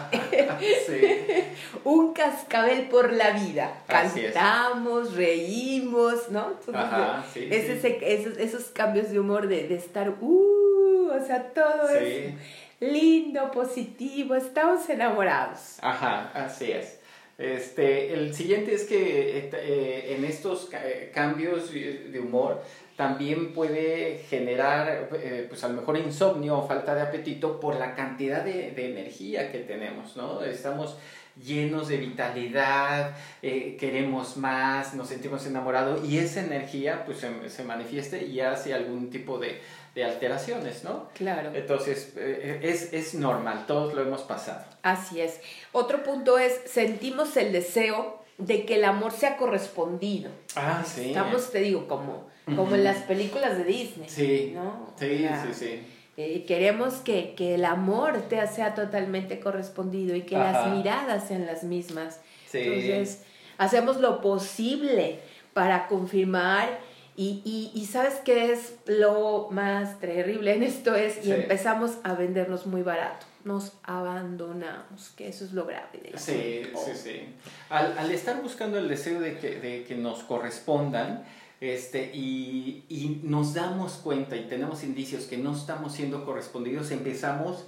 Sí, 0.86 1.41
un 1.84 2.12
cascabel 2.12 2.88
por 2.88 3.12
la 3.12 3.30
vida. 3.30 3.82
Cantamos, 3.86 5.14
reímos, 5.14 6.30
¿no? 6.30 6.54
Ajá, 6.72 7.24
es 7.34 7.68
ese, 7.68 7.98
esos, 8.02 8.38
esos, 8.38 8.64
cambios 8.66 9.10
de 9.10 9.20
humor 9.20 9.48
de, 9.48 9.68
de 9.68 9.76
estar, 9.76 10.10
uh, 10.10 11.10
o 11.10 11.26
sea, 11.26 11.52
todo 11.52 11.88
es 11.88 12.34
lindo, 12.80 13.50
positivo, 13.50 14.34
estamos 14.34 14.88
enamorados. 14.88 15.78
Ajá, 15.80 16.30
así 16.34 16.72
es. 16.72 16.98
Este, 17.38 18.12
el 18.12 18.34
siguiente 18.34 18.74
es 18.74 18.84
que 18.84 19.50
eh, 19.52 20.14
en 20.16 20.24
estos 20.24 20.70
cambios 21.12 21.72
de 21.72 22.20
humor 22.20 22.62
también 22.96 23.52
puede 23.52 24.18
generar, 24.28 25.08
eh, 25.14 25.46
pues 25.48 25.64
a 25.64 25.68
lo 25.68 25.74
mejor 25.74 25.96
insomnio 25.96 26.58
o 26.58 26.68
falta 26.68 26.94
de 26.94 27.02
apetito 27.02 27.58
por 27.58 27.76
la 27.76 27.94
cantidad 27.94 28.44
de, 28.44 28.72
de 28.72 28.90
energía 28.92 29.50
que 29.50 29.60
tenemos, 29.60 30.16
¿no? 30.16 30.42
Estamos 30.42 30.98
llenos 31.36 31.88
de 31.88 31.96
vitalidad, 31.96 33.16
eh, 33.40 33.76
queremos 33.78 34.36
más, 34.36 34.94
nos 34.94 35.08
sentimos 35.08 35.46
enamorados 35.46 36.08
y 36.08 36.18
esa 36.18 36.40
energía 36.40 37.04
pues 37.04 37.18
se, 37.18 37.48
se 37.48 37.64
manifiesta 37.64 38.16
y 38.18 38.40
hace 38.40 38.74
algún 38.74 39.10
tipo 39.10 39.38
de, 39.38 39.60
de 39.94 40.04
alteraciones, 40.04 40.84
¿no? 40.84 41.08
Claro. 41.14 41.50
Entonces, 41.54 42.12
eh, 42.16 42.60
es, 42.62 42.92
es 42.92 43.14
normal, 43.14 43.64
todos 43.66 43.94
lo 43.94 44.02
hemos 44.02 44.22
pasado. 44.22 44.64
Así 44.82 45.20
es. 45.20 45.40
Otro 45.72 46.02
punto 46.02 46.38
es, 46.38 46.60
sentimos 46.66 47.36
el 47.36 47.52
deseo 47.52 48.22
de 48.38 48.64
que 48.64 48.76
el 48.76 48.84
amor 48.84 49.12
sea 49.12 49.36
correspondido. 49.36 50.30
Ah, 50.56 50.82
sí. 50.84 51.08
Estamos, 51.08 51.50
te 51.50 51.60
digo, 51.60 51.86
como, 51.88 52.28
como 52.56 52.74
en 52.74 52.84
las 52.84 52.98
películas 53.04 53.56
de 53.58 53.64
Disney. 53.64 54.08
Sí. 54.08 54.52
¿no? 54.54 54.92
Sí, 54.98 55.26
sí, 55.46 55.54
sí. 55.54 55.86
Eh, 56.16 56.44
queremos 56.46 56.96
que, 56.96 57.34
que, 57.34 57.54
el 57.54 57.64
amor 57.64 58.20
te 58.28 58.46
sea 58.46 58.74
totalmente 58.74 59.40
correspondido 59.40 60.14
y 60.14 60.22
que 60.22 60.36
las 60.36 60.68
miradas 60.74 61.26
sean 61.26 61.46
las 61.46 61.64
mismas. 61.64 62.20
Sí. 62.46 62.58
Entonces, 62.58 63.22
hacemos 63.56 63.96
lo 63.96 64.20
posible 64.20 65.20
para 65.54 65.86
confirmar 65.86 66.68
y, 67.14 67.42
y, 67.44 67.78
y, 67.78 67.84
sabes 67.84 68.20
qué 68.24 68.52
es 68.52 68.76
lo 68.86 69.48
más 69.50 70.00
terrible 70.00 70.54
en 70.54 70.62
esto 70.62 70.94
es, 70.94 71.26
y 71.26 71.32
empezamos 71.32 71.98
a 72.04 72.14
vendernos 72.14 72.66
muy 72.66 72.80
barato, 72.80 73.26
nos 73.44 73.74
abandonamos, 73.82 75.12
que 75.14 75.28
eso 75.28 75.44
es 75.44 75.52
lo 75.52 75.66
grave 75.66 76.00
de 76.02 76.10
la 76.12 76.18
Sí, 76.18 76.62
sí, 76.74 76.92
sí. 76.94 77.20
Al, 77.68 77.98
al, 77.98 78.10
estar 78.10 78.40
buscando 78.40 78.78
el 78.78 78.88
deseo 78.88 79.20
de 79.20 79.36
que, 79.36 79.60
de 79.60 79.84
que 79.84 79.94
nos 79.94 80.22
correspondan, 80.22 81.22
este, 81.62 82.10
y, 82.12 82.84
y, 82.88 83.20
nos 83.22 83.54
damos 83.54 83.92
cuenta 83.92 84.36
y 84.36 84.48
tenemos 84.48 84.82
indicios 84.82 85.26
que 85.26 85.38
no 85.38 85.54
estamos 85.54 85.92
siendo 85.92 86.24
correspondidos, 86.24 86.90
empezamos 86.90 87.66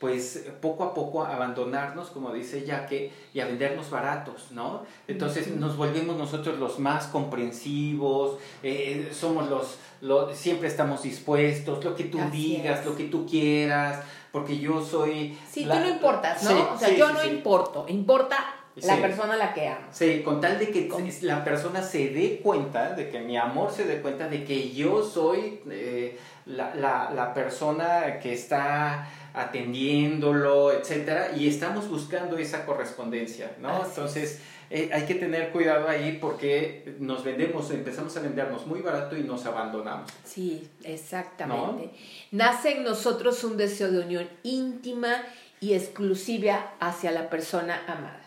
pues 0.00 0.46
poco 0.62 0.84
a 0.84 0.94
poco 0.94 1.24
a 1.24 1.34
abandonarnos, 1.34 2.08
como 2.08 2.32
dice 2.32 2.64
Yaque, 2.64 3.12
y 3.34 3.40
a 3.40 3.46
vendernos 3.46 3.90
baratos, 3.90 4.50
¿no? 4.50 4.84
Entonces 5.08 5.54
nos 5.56 5.76
volvemos 5.76 6.16
nosotros 6.16 6.58
los 6.58 6.78
más 6.78 7.06
comprensivos, 7.06 8.38
eh, 8.62 9.10
somos 9.12 9.50
los, 9.50 9.76
los, 10.00 10.34
siempre 10.34 10.68
estamos 10.68 11.02
dispuestos, 11.02 11.84
lo 11.84 11.94
que 11.94 12.04
tú 12.04 12.18
digas, 12.32 12.86
lo 12.86 12.96
que 12.96 13.04
tú 13.04 13.26
quieras, 13.26 14.04
porque 14.32 14.58
yo 14.58 14.82
soy... 14.82 15.38
Sí, 15.50 15.64
tú 15.64 15.78
no 15.78 15.88
importas, 15.88 16.42
¿no? 16.44 16.72
o 16.72 16.78
sea, 16.78 16.96
yo 16.96 17.12
no 17.12 17.22
importo, 17.24 17.84
importa 17.88 18.63
la 18.76 18.96
persona 19.00 19.34
a 19.34 19.36
la 19.36 19.54
que 19.54 19.68
amo. 19.68 19.86
Sí, 19.90 20.22
con 20.24 20.40
tal 20.40 20.58
de 20.58 20.70
que 20.70 20.90
la 21.22 21.44
persona 21.44 21.82
se 21.82 22.08
dé 22.08 22.40
cuenta, 22.42 22.92
de 22.92 23.08
que 23.08 23.20
mi 23.20 23.36
amor 23.36 23.70
se 23.70 23.84
dé 23.84 24.00
cuenta 24.00 24.28
de 24.28 24.44
que 24.44 24.72
yo 24.72 25.02
soy 25.02 25.60
eh, 25.70 26.18
la, 26.46 26.74
la, 26.74 27.10
la 27.14 27.34
persona 27.34 28.18
que 28.20 28.32
está 28.32 29.08
atendiéndolo, 29.32 30.72
etcétera, 30.72 31.32
y 31.36 31.48
estamos 31.48 31.88
buscando 31.88 32.38
esa 32.38 32.64
correspondencia, 32.64 33.52
¿no? 33.60 33.84
Entonces, 33.84 34.40
eh, 34.70 34.90
hay 34.92 35.02
que 35.02 35.14
tener 35.14 35.50
cuidado 35.50 35.88
ahí 35.88 36.18
porque 36.20 36.96
nos 36.98 37.22
vendemos, 37.24 37.70
empezamos 37.70 38.16
a 38.16 38.20
vendernos 38.20 38.66
muy 38.66 38.80
barato 38.80 39.16
y 39.16 39.22
nos 39.22 39.44
abandonamos. 39.46 40.10
Sí, 40.24 40.68
exactamente. 40.82 41.90
Nace 42.30 42.76
en 42.76 42.84
nosotros 42.84 43.44
un 43.44 43.56
deseo 43.56 43.90
de 43.90 44.00
unión 44.00 44.28
íntima 44.42 45.22
y 45.60 45.74
exclusiva 45.74 46.72
hacia 46.80 47.10
la 47.10 47.30
persona 47.30 47.82
amada. 47.86 48.23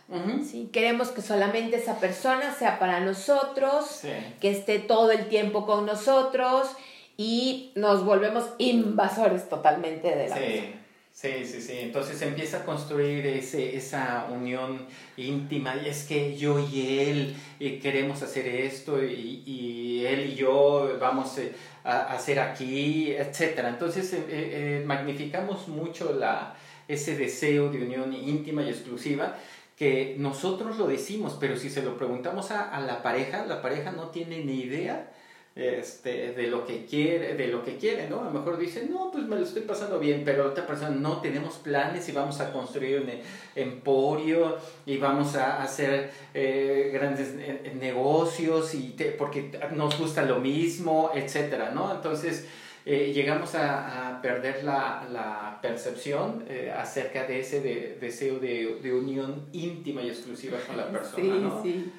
¿Sí? 0.49 0.69
Queremos 0.71 1.09
que 1.09 1.21
solamente 1.21 1.77
esa 1.77 1.99
persona 1.99 2.53
sea 2.53 2.79
para 2.79 2.99
nosotros, 2.99 4.01
que 4.39 4.51
esté 4.51 4.79
todo 4.79 5.11
el 5.11 5.27
tiempo 5.27 5.65
con 5.65 5.85
nosotros 5.85 6.69
y 7.17 7.71
nos 7.75 8.05
volvemos 8.05 8.45
invasores 8.57 9.49
totalmente 9.49 10.15
de 10.15 10.29
la 10.29 10.37
sí. 10.37 10.73
Sí, 11.17 11.45
sí, 11.45 11.61
sí. 11.63 11.73
Entonces 11.79 12.21
empieza 12.21 12.57
a 12.57 12.63
construir 12.63 13.25
ese, 13.25 13.75
esa 13.75 14.27
unión 14.31 14.85
íntima. 15.17 15.75
Y 15.75 15.89
es 15.89 16.03
que 16.03 16.37
yo 16.37 16.59
y 16.59 16.99
él 16.99 17.35
eh, 17.59 17.79
queremos 17.79 18.21
hacer 18.21 18.45
esto 18.45 19.03
y, 19.03 19.41
y, 19.43 20.05
él 20.05 20.29
y 20.29 20.35
yo 20.35 20.95
vamos 21.01 21.39
eh, 21.39 21.53
a 21.83 22.13
hacer 22.13 22.39
aquí, 22.39 23.13
etc. 23.13 23.61
Entonces 23.67 24.13
eh, 24.13 24.83
magnificamos 24.85 25.67
mucho 25.67 26.13
la, 26.13 26.55
ese 26.87 27.17
deseo 27.17 27.69
de 27.71 27.81
unión 27.81 28.13
íntima 28.13 28.61
y 28.61 28.69
exclusiva 28.69 29.37
que 29.77 30.15
nosotros 30.17 30.77
lo 30.77 30.87
decimos, 30.87 31.37
pero 31.39 31.55
si 31.55 31.69
se 31.69 31.83
lo 31.83 31.97
preguntamos 31.97 32.51
a, 32.51 32.69
a 32.69 32.81
la 32.81 33.03
pareja, 33.03 33.45
la 33.45 33.61
pareja 33.61 33.91
no 33.91 34.09
tiene 34.09 34.43
ni 34.43 34.61
idea 34.61 35.11
este, 35.57 36.33
de 36.33 36.47
lo 36.47 36.67
que 36.67 36.85
quiere, 36.85 37.33
de 37.33 37.47
lo 37.47 37.63
que 37.63 37.77
quiere, 37.77 38.07
¿no? 38.07 38.21
A 38.21 38.25
lo 38.25 38.31
mejor 38.31 38.59
dice, 38.59 38.87
no, 38.87 39.09
pues 39.11 39.23
me 39.23 39.35
lo 39.35 39.43
estoy 39.43 39.63
pasando 39.63 39.97
bien, 39.97 40.21
pero 40.23 40.45
otra 40.45 40.67
persona, 40.67 40.91
no, 40.91 41.19
tenemos 41.19 41.55
planes 41.55 42.07
y 42.09 42.11
vamos 42.11 42.39
a 42.41 42.53
construir 42.53 43.01
un 43.01 43.09
emporio 43.55 44.57
y 44.85 44.97
vamos 44.97 45.35
a 45.35 45.63
hacer 45.63 46.11
eh, 46.35 46.91
grandes 46.93 47.33
negocios 47.73 48.75
y 48.75 48.95
porque 49.17 49.51
nos 49.73 49.97
gusta 49.97 50.21
lo 50.25 50.39
mismo, 50.39 51.09
etcétera, 51.15 51.71
¿no? 51.71 51.91
Entonces, 51.91 52.47
eh, 52.89 53.11
llegamos 53.13 53.53
a, 53.53 54.19
perder 54.21 54.63
la, 54.63 55.05
la 55.11 55.59
percepción 55.61 56.45
eh, 56.47 56.73
acerca 56.75 57.25
de 57.27 57.41
ese 57.41 57.59
deseo 57.99 58.39
de, 58.39 58.79
de, 58.81 58.93
unión 58.93 59.45
íntima 59.51 60.01
y 60.01 60.09
exclusiva 60.09 60.57
con 60.65 60.77
la 60.77 60.89
persona, 60.89 61.23
sí, 61.23 61.39
¿no? 61.41 61.61
Sí. 61.61 61.91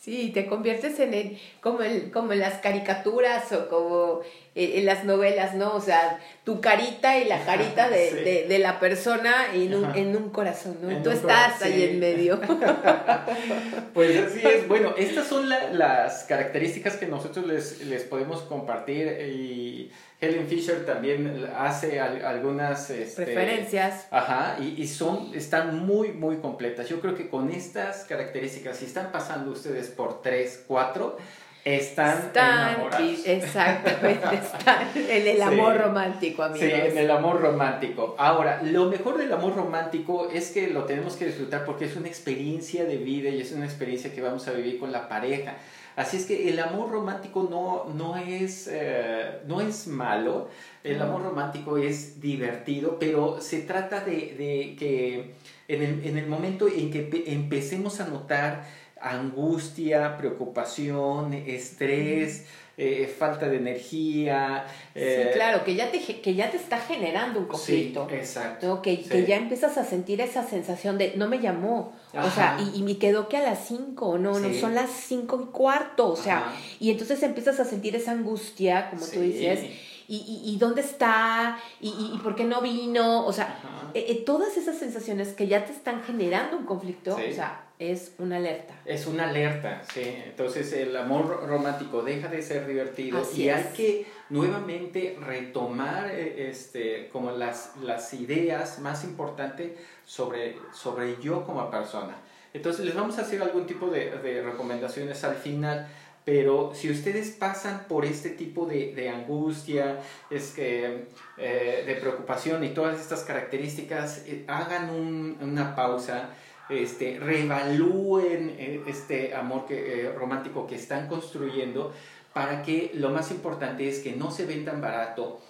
Sí, 0.00 0.30
te 0.32 0.46
conviertes 0.46 1.00
en 1.00 1.12
el, 1.12 1.38
como, 1.60 1.82
el, 1.82 2.10
como 2.12 2.32
en 2.32 2.38
las 2.38 2.60
caricaturas 2.60 3.52
o 3.52 3.68
como 3.68 4.20
en, 4.54 4.86
las 4.86 5.04
novelas, 5.04 5.54
¿no? 5.54 5.74
O 5.74 5.80
sea, 5.80 6.20
tu 6.44 6.60
carita 6.60 7.18
y 7.18 7.26
la 7.26 7.44
carita 7.44 7.90
de, 7.90 8.14
de, 8.14 8.46
de 8.48 8.58
la 8.58 8.80
persona 8.80 9.52
en 9.52 9.74
un, 9.74 9.96
en 9.96 10.16
un 10.16 10.30
corazón, 10.30 10.78
¿no? 10.80 10.90
Y 10.90 11.02
tú 11.02 11.10
estás 11.10 11.60
ahí 11.62 11.82
en 11.82 11.98
medio. 11.98 12.40
pues 13.92 14.16
así 14.16 14.40
es. 14.46 14.68
Bueno, 14.68 14.94
estas 14.96 15.26
son 15.26 15.48
las 15.48 16.24
características 16.24 16.96
que 16.96 17.06
nosotros 17.06 17.46
les, 17.46 17.84
les 17.84 18.04
podemos 18.04 18.42
compartir 18.42 19.08
y 19.08 19.90
Helen 20.20 20.48
Fisher 20.48 20.84
también 20.84 21.48
hace 21.56 22.00
algunas 22.00 22.90
este, 22.90 23.24
referencias. 23.24 24.08
Ajá, 24.10 24.56
y, 24.60 24.82
y, 24.82 24.88
son, 24.88 25.32
están 25.34 25.86
muy, 25.86 26.12
muy 26.12 26.38
completas. 26.38 26.88
Yo 26.88 27.00
creo 27.00 27.14
que 27.14 27.28
con 27.28 27.50
estas 27.50 28.04
características, 28.04 28.78
si 28.78 28.86
están 28.86 29.12
pasando 29.12 29.52
ustedes 29.52 29.88
por 29.88 30.20
3, 30.20 30.64
4, 30.66 31.16
están, 31.64 32.18
están 32.18 32.68
enamorados. 32.68 33.26
exactamente, 33.26 34.26
están 34.34 34.88
en 34.94 35.26
el 35.26 35.42
amor 35.42 35.76
romántico, 35.76 36.42
amigos. 36.42 36.66
Sí, 36.66 36.72
en 36.72 36.96
el 36.96 37.10
amor 37.10 37.40
romántico. 37.40 38.14
Ahora, 38.18 38.62
lo 38.62 38.86
mejor 38.86 39.18
del 39.18 39.32
amor 39.32 39.54
romántico 39.54 40.30
es 40.32 40.50
que 40.50 40.68
lo 40.68 40.84
tenemos 40.84 41.16
que 41.16 41.26
disfrutar 41.26 41.64
porque 41.64 41.84
es 41.84 41.96
una 41.96 42.08
experiencia 42.08 42.84
de 42.84 42.96
vida 42.96 43.28
y 43.28 43.40
es 43.40 43.52
una 43.52 43.66
experiencia 43.66 44.12
que 44.12 44.22
vamos 44.22 44.48
a 44.48 44.52
vivir 44.52 44.78
con 44.78 44.92
la 44.92 45.08
pareja. 45.08 45.56
Así 45.98 46.16
es 46.16 46.26
que 46.26 46.48
el 46.48 46.60
amor 46.60 46.92
romántico 46.92 47.48
no, 47.50 47.92
no, 47.92 48.16
es, 48.16 48.68
eh, 48.70 49.40
no 49.48 49.60
es 49.60 49.88
malo, 49.88 50.48
el 50.84 51.02
amor 51.02 51.24
romántico 51.24 51.76
es 51.76 52.20
divertido, 52.20 53.00
pero 53.00 53.40
se 53.40 53.62
trata 53.62 54.04
de, 54.04 54.12
de 54.12 54.76
que 54.78 55.34
en 55.66 55.82
el, 55.82 56.06
en 56.06 56.16
el, 56.16 56.28
momento 56.28 56.68
en 56.68 56.92
que 56.92 57.24
empecemos 57.26 57.98
a 57.98 58.06
notar 58.06 58.64
angustia, 59.00 60.16
preocupación, 60.16 61.34
estrés, 61.34 62.46
eh, 62.80 63.12
falta 63.18 63.48
de 63.48 63.56
energía. 63.56 64.64
sí, 64.94 65.00
eh, 65.00 65.30
claro, 65.34 65.64
que 65.64 65.74
ya, 65.74 65.90
te, 65.90 65.98
que 65.98 66.34
ya 66.34 66.48
te 66.48 66.56
está 66.56 66.78
generando 66.78 67.40
un 67.40 67.46
conflicto. 67.46 68.06
Sí, 68.08 68.14
exacto. 68.14 68.80
Que, 68.82 69.02
que, 69.02 69.26
ya 69.26 69.34
empiezas 69.34 69.76
a 69.78 69.84
sentir 69.84 70.20
esa 70.20 70.44
sensación 70.44 70.96
de 70.96 71.14
no 71.16 71.26
me 71.26 71.40
llamó. 71.40 71.92
O 72.14 72.30
sea, 72.30 72.56
y, 72.60 72.78
y, 72.78 72.82
me 72.84 72.96
quedó 72.96 73.28
que 73.28 73.36
a 73.36 73.42
las 73.42 73.66
5, 73.66 74.18
no, 74.18 74.38
no, 74.38 74.54
son 74.54 74.76
las 74.76 74.90
5 74.90 75.48
y 75.48 75.52
cuarto. 75.52 76.08
O 76.08 76.16
sea, 76.16 76.54
y 76.78 76.92
entonces 76.92 77.20
empiezas 77.24 77.58
a 77.58 77.64
sentir 77.64 77.96
esa 77.96 78.12
angustia, 78.12 78.90
como 78.90 79.04
tú 79.04 79.22
dices. 79.22 79.58
Y, 80.06 80.16
y, 80.16 80.54
y, 80.54 80.56
dónde 80.56 80.80
está, 80.80 81.58
y, 81.80 81.88
y, 81.88 82.18
por 82.22 82.34
qué 82.36 82.44
no 82.44 82.62
vino, 82.62 83.26
o 83.26 83.32
sea, 83.32 83.58
eh, 83.92 84.22
todas 84.24 84.56
esas 84.56 84.78
sensaciones 84.78 85.34
que 85.34 85.48
ya 85.48 85.66
te 85.66 85.72
están 85.72 86.02
generando 86.02 86.56
un 86.56 86.64
conflicto, 86.64 87.14
o 87.14 87.34
sea, 87.34 87.67
es 87.78 88.12
una 88.18 88.36
alerta. 88.36 88.74
Es 88.84 89.06
una 89.06 89.28
alerta, 89.28 89.82
sí. 89.92 90.02
Entonces 90.26 90.72
el 90.72 90.96
amor 90.96 91.46
romántico 91.46 92.02
deja 92.02 92.28
de 92.28 92.42
ser 92.42 92.66
divertido 92.66 93.22
y 93.36 93.48
hay 93.48 93.72
que 93.76 94.06
nuevamente 94.30 95.16
retomar 95.20 96.10
eh, 96.10 96.48
este, 96.50 97.08
como 97.12 97.30
las, 97.30 97.74
las 97.82 98.12
ideas 98.14 98.80
más 98.80 99.04
importantes 99.04 99.72
sobre, 100.04 100.56
sobre 100.72 101.20
yo 101.22 101.44
como 101.44 101.70
persona. 101.70 102.16
Entonces 102.52 102.84
les 102.84 102.94
vamos 102.94 103.18
a 103.18 103.22
hacer 103.22 103.42
algún 103.42 103.66
tipo 103.66 103.88
de, 103.88 104.10
de 104.10 104.42
recomendaciones 104.42 105.22
al 105.22 105.36
final, 105.36 105.86
pero 106.24 106.72
si 106.74 106.90
ustedes 106.90 107.30
pasan 107.30 107.86
por 107.88 108.04
este 108.04 108.30
tipo 108.30 108.66
de, 108.66 108.92
de 108.94 109.08
angustia, 109.08 110.00
es 110.30 110.50
que, 110.50 111.06
eh, 111.38 111.84
de 111.86 111.94
preocupación 111.94 112.64
y 112.64 112.70
todas 112.70 113.00
estas 113.00 113.22
características, 113.22 114.24
eh, 114.26 114.44
hagan 114.46 114.90
un, 114.90 115.38
una 115.40 115.76
pausa 115.76 116.30
este, 116.68 117.18
reevalúen 117.18 118.54
eh, 118.58 118.82
este 118.86 119.34
amor 119.34 119.66
que, 119.66 120.02
eh, 120.02 120.12
romántico 120.12 120.66
que 120.66 120.74
están 120.74 121.08
construyendo 121.08 121.92
para 122.32 122.62
que 122.62 122.92
lo 122.94 123.10
más 123.10 123.30
importante 123.30 123.88
es 123.88 124.00
que 124.00 124.12
no 124.12 124.30
se 124.30 124.46
vendan 124.46 124.80
barato, 124.80 125.40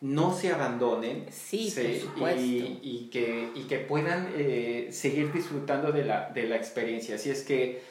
no 0.00 0.34
se 0.34 0.52
abandonen 0.52 1.26
sí, 1.30 1.70
por. 1.70 2.38
Y, 2.38 2.80
y, 2.82 3.10
que, 3.12 3.48
y 3.54 3.62
que 3.62 3.78
puedan 3.78 4.32
eh, 4.36 4.88
seguir 4.90 5.32
disfrutando 5.32 5.92
de 5.92 6.04
la, 6.04 6.30
de 6.30 6.44
la 6.44 6.56
experiencia. 6.56 7.16
Así 7.16 7.30
es 7.30 7.42
que 7.42 7.82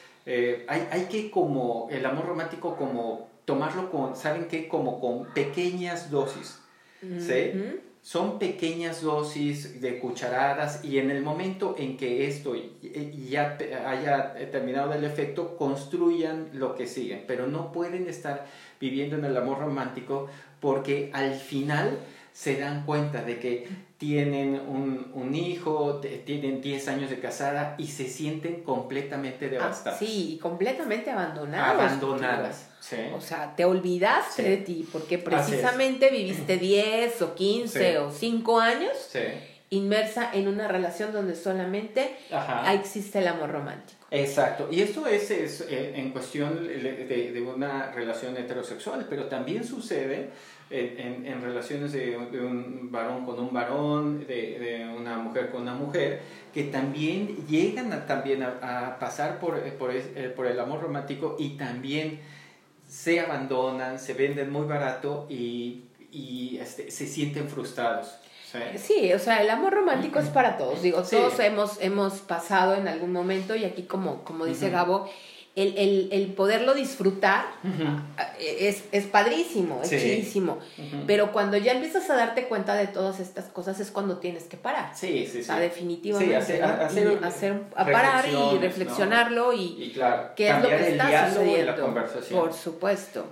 hay, 0.68 0.88
hay 0.90 1.06
que 1.10 1.30
como 1.30 1.88
el 1.90 2.06
amor 2.06 2.26
romántico 2.26 2.76
como 2.76 3.28
tomarlo 3.44 3.90
con, 3.90 4.16
¿saben 4.16 4.46
qué? 4.48 4.68
Como 4.68 5.00
con 5.00 5.26
pequeñas 5.34 6.10
dosis. 6.10 6.58
¿sí? 7.00 7.80
Son 8.02 8.40
pequeñas 8.40 9.00
dosis 9.00 9.80
de 9.80 10.00
cucharadas 10.00 10.84
y 10.84 10.98
en 10.98 11.10
el 11.10 11.22
momento 11.22 11.76
en 11.78 11.96
que 11.96 12.26
esto 12.26 12.54
ya 13.28 13.56
haya 13.86 14.34
terminado 14.50 14.92
el 14.92 15.04
efecto, 15.04 15.56
construyan 15.56 16.50
lo 16.52 16.74
que 16.74 16.88
sigue, 16.88 17.22
pero 17.28 17.46
no 17.46 17.70
pueden 17.70 18.08
estar 18.08 18.46
viviendo 18.80 19.16
en 19.16 19.24
el 19.24 19.36
amor 19.36 19.60
romántico 19.60 20.28
porque 20.58 21.10
al 21.12 21.34
final 21.34 22.00
se 22.32 22.58
dan 22.58 22.84
cuenta 22.86 23.22
de 23.22 23.38
que 23.38 23.68
tienen 24.02 24.60
un, 24.66 25.12
un 25.14 25.32
hijo, 25.32 26.00
tienen 26.26 26.60
10 26.60 26.88
años 26.88 27.08
de 27.08 27.20
casada 27.20 27.76
y 27.78 27.86
se 27.86 28.08
sienten 28.08 28.64
completamente 28.64 29.46
ah, 29.46 29.50
devastadas. 29.50 30.00
sí, 30.00 30.32
y 30.32 30.38
completamente 30.38 31.12
abandonadas. 31.12 31.70
Abandonadas. 31.70 32.68
Sí. 32.80 32.96
O 33.14 33.20
sea, 33.20 33.54
te 33.54 33.64
olvidaste 33.64 34.42
de 34.42 34.56
ti 34.56 34.88
porque 34.90 35.18
precisamente 35.18 36.10
viviste 36.10 36.56
10 36.56 37.22
o 37.22 37.34
15 37.36 37.98
o 37.98 38.10
5 38.10 38.60
años 38.60 38.90
inmersa 39.70 40.30
en 40.34 40.48
una 40.48 40.66
relación 40.66 41.12
donde 41.12 41.36
solamente 41.36 42.16
existe 42.74 43.20
el 43.20 43.28
amor 43.28 43.52
romántico. 43.52 44.00
Exacto, 44.10 44.68
y 44.68 44.82
esto 44.82 45.06
es, 45.06 45.30
es 45.30 45.60
eh, 45.70 45.92
en 45.94 46.10
cuestión 46.10 46.66
de, 46.66 47.30
de, 47.32 47.40
una 47.40 47.92
relación 47.92 48.36
heterosexual, 48.36 49.06
pero 49.08 49.26
también 49.26 49.64
sucede 49.64 50.30
en, 50.72 51.26
en, 51.26 51.42
relaciones 51.42 51.92
de, 51.92 52.16
un 52.16 52.88
varón 52.90 53.24
con 53.24 53.38
un 53.38 53.52
varón, 53.52 54.26
de, 54.26 54.88
una 54.96 55.18
mujer 55.18 55.50
con 55.50 55.62
una 55.62 55.74
mujer, 55.74 56.20
que 56.52 56.64
también 56.64 57.46
llegan 57.46 57.92
a, 57.92 58.06
también 58.06 58.42
a, 58.42 58.96
pasar 58.98 59.38
por, 59.38 59.58
eh, 59.58 59.72
por, 59.72 59.94
eh, 59.94 60.32
por, 60.34 60.46
el 60.46 60.58
amor 60.58 60.82
romántico 60.82 61.36
y 61.38 61.50
también 61.50 62.20
se 62.88 63.20
abandonan, 63.20 63.98
se 63.98 64.14
venden 64.14 64.50
muy 64.50 64.66
barato 64.66 65.26
y, 65.28 65.84
y 66.10 66.58
este, 66.60 66.90
se 66.90 67.06
sienten 67.06 67.48
frustrados. 67.48 68.18
¿sí? 68.76 69.12
o 69.12 69.18
sea, 69.18 69.42
el 69.42 69.50
amor 69.50 69.72
romántico 69.72 70.18
es 70.18 70.28
para 70.28 70.56
todos. 70.56 70.82
Digo, 70.82 71.02
todos 71.02 71.38
hemos, 71.40 71.80
hemos 71.80 72.20
pasado 72.20 72.74
en 72.74 72.88
algún 72.88 73.12
momento 73.12 73.54
y 73.54 73.64
aquí 73.64 73.84
como, 73.84 74.24
como 74.24 74.44
dice 74.44 74.70
Gabo, 74.70 75.08
el, 75.54 75.76
el, 75.76 76.08
el, 76.12 76.26
poderlo 76.32 76.72
disfrutar 76.72 77.44
es, 78.38 78.84
es, 78.90 79.04
padrísimo, 79.04 79.80
es 79.82 79.90
chidísimo. 79.90 80.58
Pero 81.06 81.30
cuando 81.32 81.58
ya 81.58 81.72
empiezas 81.72 82.08
a 82.08 82.16
darte 82.16 82.44
cuenta 82.44 82.74
de 82.74 82.86
todas 82.86 83.20
estas 83.20 83.46
cosas 83.46 83.78
es 83.78 83.90
cuando 83.90 84.16
tienes 84.18 84.44
que 84.44 84.56
parar. 84.56 84.96
Sí, 84.96 85.26
sí, 85.26 85.32
sí. 85.32 85.40
O 85.40 85.44
sea, 85.44 85.58
definitivamente. 85.58 86.36
hacer, 86.36 87.62
a 87.76 87.84
parar 87.84 88.24
y 88.28 88.58
reflexionarlo 88.58 89.52
y, 89.52 89.94
qué 90.36 90.48
es 90.48 90.62
lo 90.62 90.68
que 90.68 90.88
está 90.88 91.28
sucediendo. 91.28 91.94
Por 92.30 92.54
supuesto. 92.54 93.26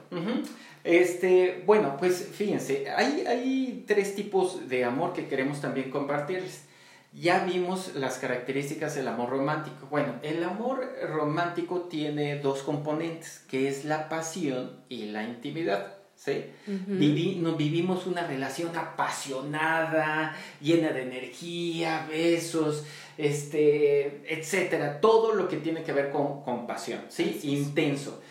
Este, 0.84 1.62
bueno, 1.66 1.96
pues 1.98 2.28
fíjense, 2.32 2.88
hay, 2.90 3.24
hay 3.26 3.84
tres 3.86 4.14
tipos 4.14 4.68
de 4.68 4.84
amor 4.84 5.12
que 5.12 5.26
queremos 5.26 5.60
también 5.60 5.90
compartirles. 5.90 6.64
Ya 7.12 7.44
vimos 7.44 7.94
las 7.96 8.18
características 8.18 8.94
del 8.94 9.08
amor 9.08 9.30
romántico. 9.30 9.88
Bueno, 9.90 10.14
el 10.22 10.44
amor 10.44 10.88
romántico 11.08 11.82
tiene 11.82 12.38
dos 12.38 12.62
componentes, 12.62 13.44
que 13.48 13.68
es 13.68 13.84
la 13.84 14.08
pasión 14.08 14.84
y 14.88 15.06
la 15.06 15.24
intimidad. 15.24 15.94
¿sí? 16.14 16.44
vivimos 16.66 18.06
una 18.06 18.26
relación 18.26 18.76
apasionada, 18.76 20.36
llena 20.60 20.92
de 20.92 21.02
energía, 21.02 22.06
besos, 22.08 22.84
este, 23.18 24.22
etcétera. 24.32 25.00
Todo 25.00 25.34
lo 25.34 25.48
que 25.48 25.56
tiene 25.56 25.82
que 25.82 25.92
ver 25.92 26.10
con, 26.10 26.42
con 26.42 26.66
pasión, 26.66 27.00
¿sí? 27.08 27.40
Intenso 27.42 28.22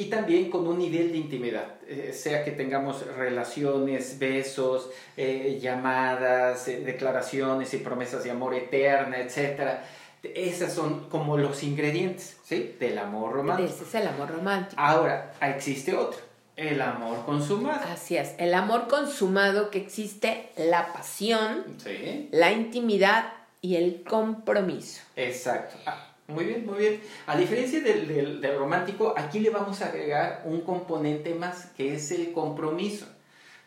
y 0.00 0.06
también 0.06 0.50
con 0.50 0.66
un 0.66 0.78
nivel 0.78 1.12
de 1.12 1.18
intimidad, 1.18 1.74
eh, 1.86 2.14
sea 2.14 2.42
que 2.42 2.52
tengamos 2.52 3.06
relaciones, 3.06 4.18
besos, 4.18 4.88
eh, 5.14 5.58
llamadas, 5.60 6.66
eh, 6.68 6.80
declaraciones 6.80 7.74
y 7.74 7.78
promesas 7.78 8.24
de 8.24 8.30
amor 8.30 8.54
eterna, 8.54 9.18
etc. 9.18 9.80
Esas 10.22 10.72
son 10.72 11.10
como 11.10 11.36
los 11.36 11.62
ingredientes 11.62 12.38
¿sí? 12.44 12.76
del 12.80 12.96
amor 12.96 13.34
romántico. 13.34 13.68
Ese 13.68 13.84
es 13.84 13.94
el 13.94 14.06
amor 14.06 14.30
romántico. 14.30 14.80
Ahora, 14.80 15.34
existe 15.42 15.94
otro, 15.94 16.18
el 16.56 16.80
amor 16.80 17.26
consumado. 17.26 17.80
Así 17.92 18.16
es, 18.16 18.34
el 18.38 18.54
amor 18.54 18.88
consumado 18.88 19.68
que 19.68 19.80
existe 19.80 20.48
la 20.56 20.94
pasión, 20.94 21.66
la 22.30 22.52
intimidad 22.52 23.34
y 23.60 23.76
el 23.76 24.02
compromiso. 24.02 25.02
Exacto. 25.14 25.76
Ah, 25.84 26.09
muy 26.30 26.44
bien, 26.44 26.66
muy 26.66 26.78
bien. 26.78 27.00
A 27.26 27.36
diferencia 27.36 27.80
del, 27.80 28.40
del, 28.40 28.58
romántico, 28.58 29.14
aquí 29.16 29.40
le 29.40 29.50
vamos 29.50 29.82
a 29.82 29.86
agregar 29.86 30.42
un 30.44 30.60
componente 30.62 31.34
más, 31.34 31.66
que 31.76 31.94
es 31.94 32.10
el 32.12 32.32
compromiso. 32.32 33.06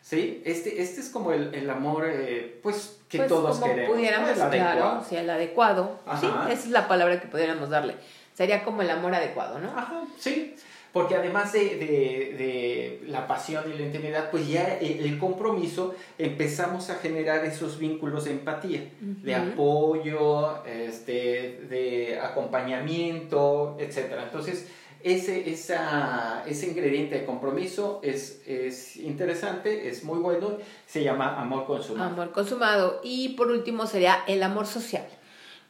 ¿Sí? 0.02 0.42
Este, 0.44 0.82
este 0.82 1.00
es 1.00 1.08
como 1.08 1.32
el, 1.32 1.54
el 1.54 1.70
amor, 1.70 2.06
eh, 2.06 2.60
pues, 2.62 2.98
que 3.08 3.18
pues 3.18 3.28
todos 3.28 3.58
como 3.58 3.72
queremos. 3.72 3.96
pudiéramos, 3.96 4.30
el 4.30 4.50
claro, 4.50 5.02
sí, 5.08 5.16
el 5.16 5.30
adecuado. 5.30 5.98
Sí, 6.20 6.26
esa 6.26 6.52
es 6.52 6.68
la 6.68 6.88
palabra 6.88 7.20
que 7.20 7.26
pudiéramos 7.26 7.70
darle. 7.70 7.96
Sería 8.34 8.64
como 8.64 8.82
el 8.82 8.90
amor 8.90 9.14
adecuado, 9.14 9.58
¿no? 9.58 9.70
Ajá, 9.70 10.02
sí 10.18 10.54
porque 10.94 11.16
además 11.16 11.52
de, 11.52 11.60
de, 11.76 12.34
de, 12.38 13.02
la 13.08 13.26
pasión 13.26 13.64
y 13.66 13.76
la 13.76 13.84
intimidad, 13.84 14.30
pues 14.30 14.46
ya 14.46 14.78
el 14.78 15.18
compromiso 15.18 15.92
empezamos 16.18 16.88
a 16.88 16.94
generar 16.94 17.44
esos 17.44 17.80
vínculos 17.80 18.26
de 18.26 18.30
empatía, 18.30 18.92
de 19.00 19.34
apoyo, 19.34 20.64
este, 20.64 21.66
de 21.68 22.20
acompañamiento, 22.22 23.76
etc. 23.80 24.20
Entonces, 24.22 24.68
ese, 25.02 25.50
esa, 25.50 26.44
ese 26.46 26.68
ingrediente 26.68 27.18
de 27.18 27.24
compromiso 27.26 27.98
es, 28.04 28.40
es 28.46 28.96
interesante, 28.96 29.88
es 29.88 30.04
muy 30.04 30.20
bueno, 30.20 30.58
se 30.86 31.02
llama 31.02 31.40
amor 31.40 31.66
consumado. 31.66 32.10
Amor 32.10 32.30
consumado. 32.30 33.00
Y 33.02 33.30
por 33.30 33.48
último 33.48 33.88
sería 33.88 34.22
el 34.28 34.44
amor 34.44 34.66
social 34.66 35.08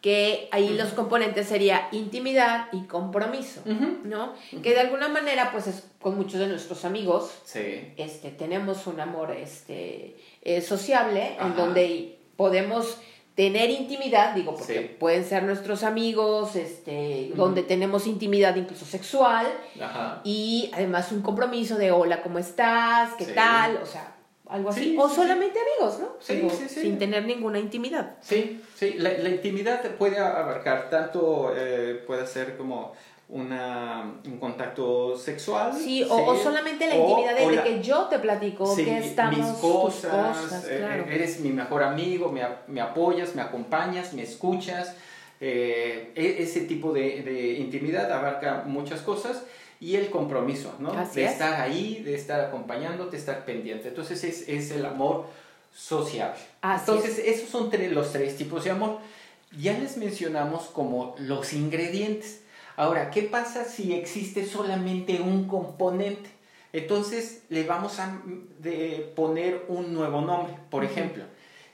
que 0.04 0.50
ahí 0.52 0.68
los 0.76 0.90
componentes 0.90 1.48
sería 1.48 1.88
intimidad 1.90 2.68
y 2.72 2.82
compromiso, 2.82 3.62
¿no? 4.04 4.34
Que 4.62 4.74
de 4.74 4.80
alguna 4.80 5.08
manera, 5.08 5.50
pues 5.50 5.66
es 5.66 5.86
con 5.98 6.14
muchos 6.18 6.40
de 6.40 6.46
nuestros 6.46 6.84
amigos, 6.84 7.30
este, 7.96 8.30
tenemos 8.30 8.86
un 8.86 9.00
amor 9.00 9.30
este, 9.32 10.14
eh, 10.42 10.60
sociable, 10.60 11.38
en 11.40 11.56
donde 11.56 12.18
podemos 12.36 12.98
tener 13.34 13.70
intimidad, 13.70 14.34
digo, 14.34 14.54
porque 14.54 14.82
pueden 14.82 15.24
ser 15.24 15.44
nuestros 15.44 15.82
amigos, 15.82 16.54
este, 16.54 17.32
donde 17.34 17.62
tenemos 17.62 18.06
intimidad 18.06 18.56
incluso 18.56 18.84
sexual, 18.84 19.46
y 20.22 20.70
además 20.74 21.12
un 21.12 21.22
compromiso 21.22 21.78
de 21.78 21.92
hola, 21.92 22.22
¿cómo 22.22 22.38
estás? 22.38 23.14
¿Qué 23.14 23.24
tal? 23.24 23.78
O 23.82 23.86
sea, 23.86 24.13
algo 24.54 24.70
así. 24.70 24.96
o 24.98 25.08
solamente 25.08 25.58
amigos, 25.58 25.98
¿no? 25.98 26.16
Sí, 26.20 26.48
sí, 26.50 26.68
sí. 26.68 26.80
Sin 26.82 26.98
tener 26.98 27.24
ninguna 27.24 27.58
intimidad. 27.58 28.14
Sí, 28.20 28.62
sí. 28.74 28.94
La, 28.98 29.10
la 29.18 29.28
intimidad 29.28 29.82
puede 29.96 30.18
abarcar 30.18 30.88
tanto, 30.90 31.52
eh, 31.56 32.02
puede 32.06 32.26
ser 32.26 32.56
como 32.56 32.92
una, 33.28 34.14
un 34.24 34.38
contacto 34.38 35.16
sexual. 35.18 35.72
Sí, 35.72 36.06
o, 36.08 36.36
solamente 36.36 36.86
la 36.86 36.96
intimidad 36.96 37.34
de, 37.34 37.62
que 37.62 37.82
yo 37.82 38.04
te 38.04 38.20
platico 38.20 38.76
que 38.76 38.98
estamos. 38.98 39.38
Mis 39.38 39.46
cosas, 39.56 40.66
eh, 40.68 41.04
eres 41.10 41.40
mi 41.40 41.50
mejor 41.50 41.82
amigo, 41.82 42.30
me, 42.30 42.42
me, 42.68 42.80
apoyas, 42.80 43.34
me 43.34 43.42
acompañas, 43.42 44.12
me 44.12 44.22
escuchas. 44.22 44.94
Eh, 45.40 46.12
e, 46.14 46.42
ese 46.42 46.60
tipo 46.60 46.92
de, 46.92 47.22
de 47.22 47.54
intimidad 47.54 48.10
abarca 48.12 48.62
muchas 48.66 49.00
cosas 49.00 49.42
y 49.84 49.96
el 49.96 50.08
compromiso, 50.08 50.74
¿no? 50.78 50.94
de 50.94 51.26
estar 51.26 51.60
ahí, 51.60 52.02
de 52.02 52.14
estar 52.14 52.40
acompañándote, 52.40 53.10
de 53.10 53.16
estar 53.18 53.44
pendiente. 53.44 53.88
Entonces 53.88 54.24
es, 54.24 54.48
es 54.48 54.70
el 54.70 54.86
amor 54.86 55.26
sociable. 55.74 56.40
Entonces 56.62 57.18
esos 57.18 57.50
son 57.50 57.70
los 57.92 58.10
tres 58.10 58.34
tipos 58.38 58.64
de 58.64 58.70
amor. 58.70 58.98
Ya 59.60 59.78
les 59.78 59.98
mencionamos 59.98 60.68
como 60.68 61.14
los 61.18 61.52
ingredientes. 61.52 62.40
Ahora, 62.76 63.10
¿qué 63.10 63.24
pasa 63.24 63.66
si 63.66 63.92
existe 63.92 64.46
solamente 64.46 65.20
un 65.20 65.46
componente? 65.46 66.30
Entonces 66.72 67.42
le 67.50 67.64
vamos 67.64 68.00
a 68.00 68.22
de 68.60 69.12
poner 69.14 69.66
un 69.68 69.92
nuevo 69.92 70.22
nombre. 70.22 70.54
Por 70.70 70.82
ejemplo, 70.82 71.24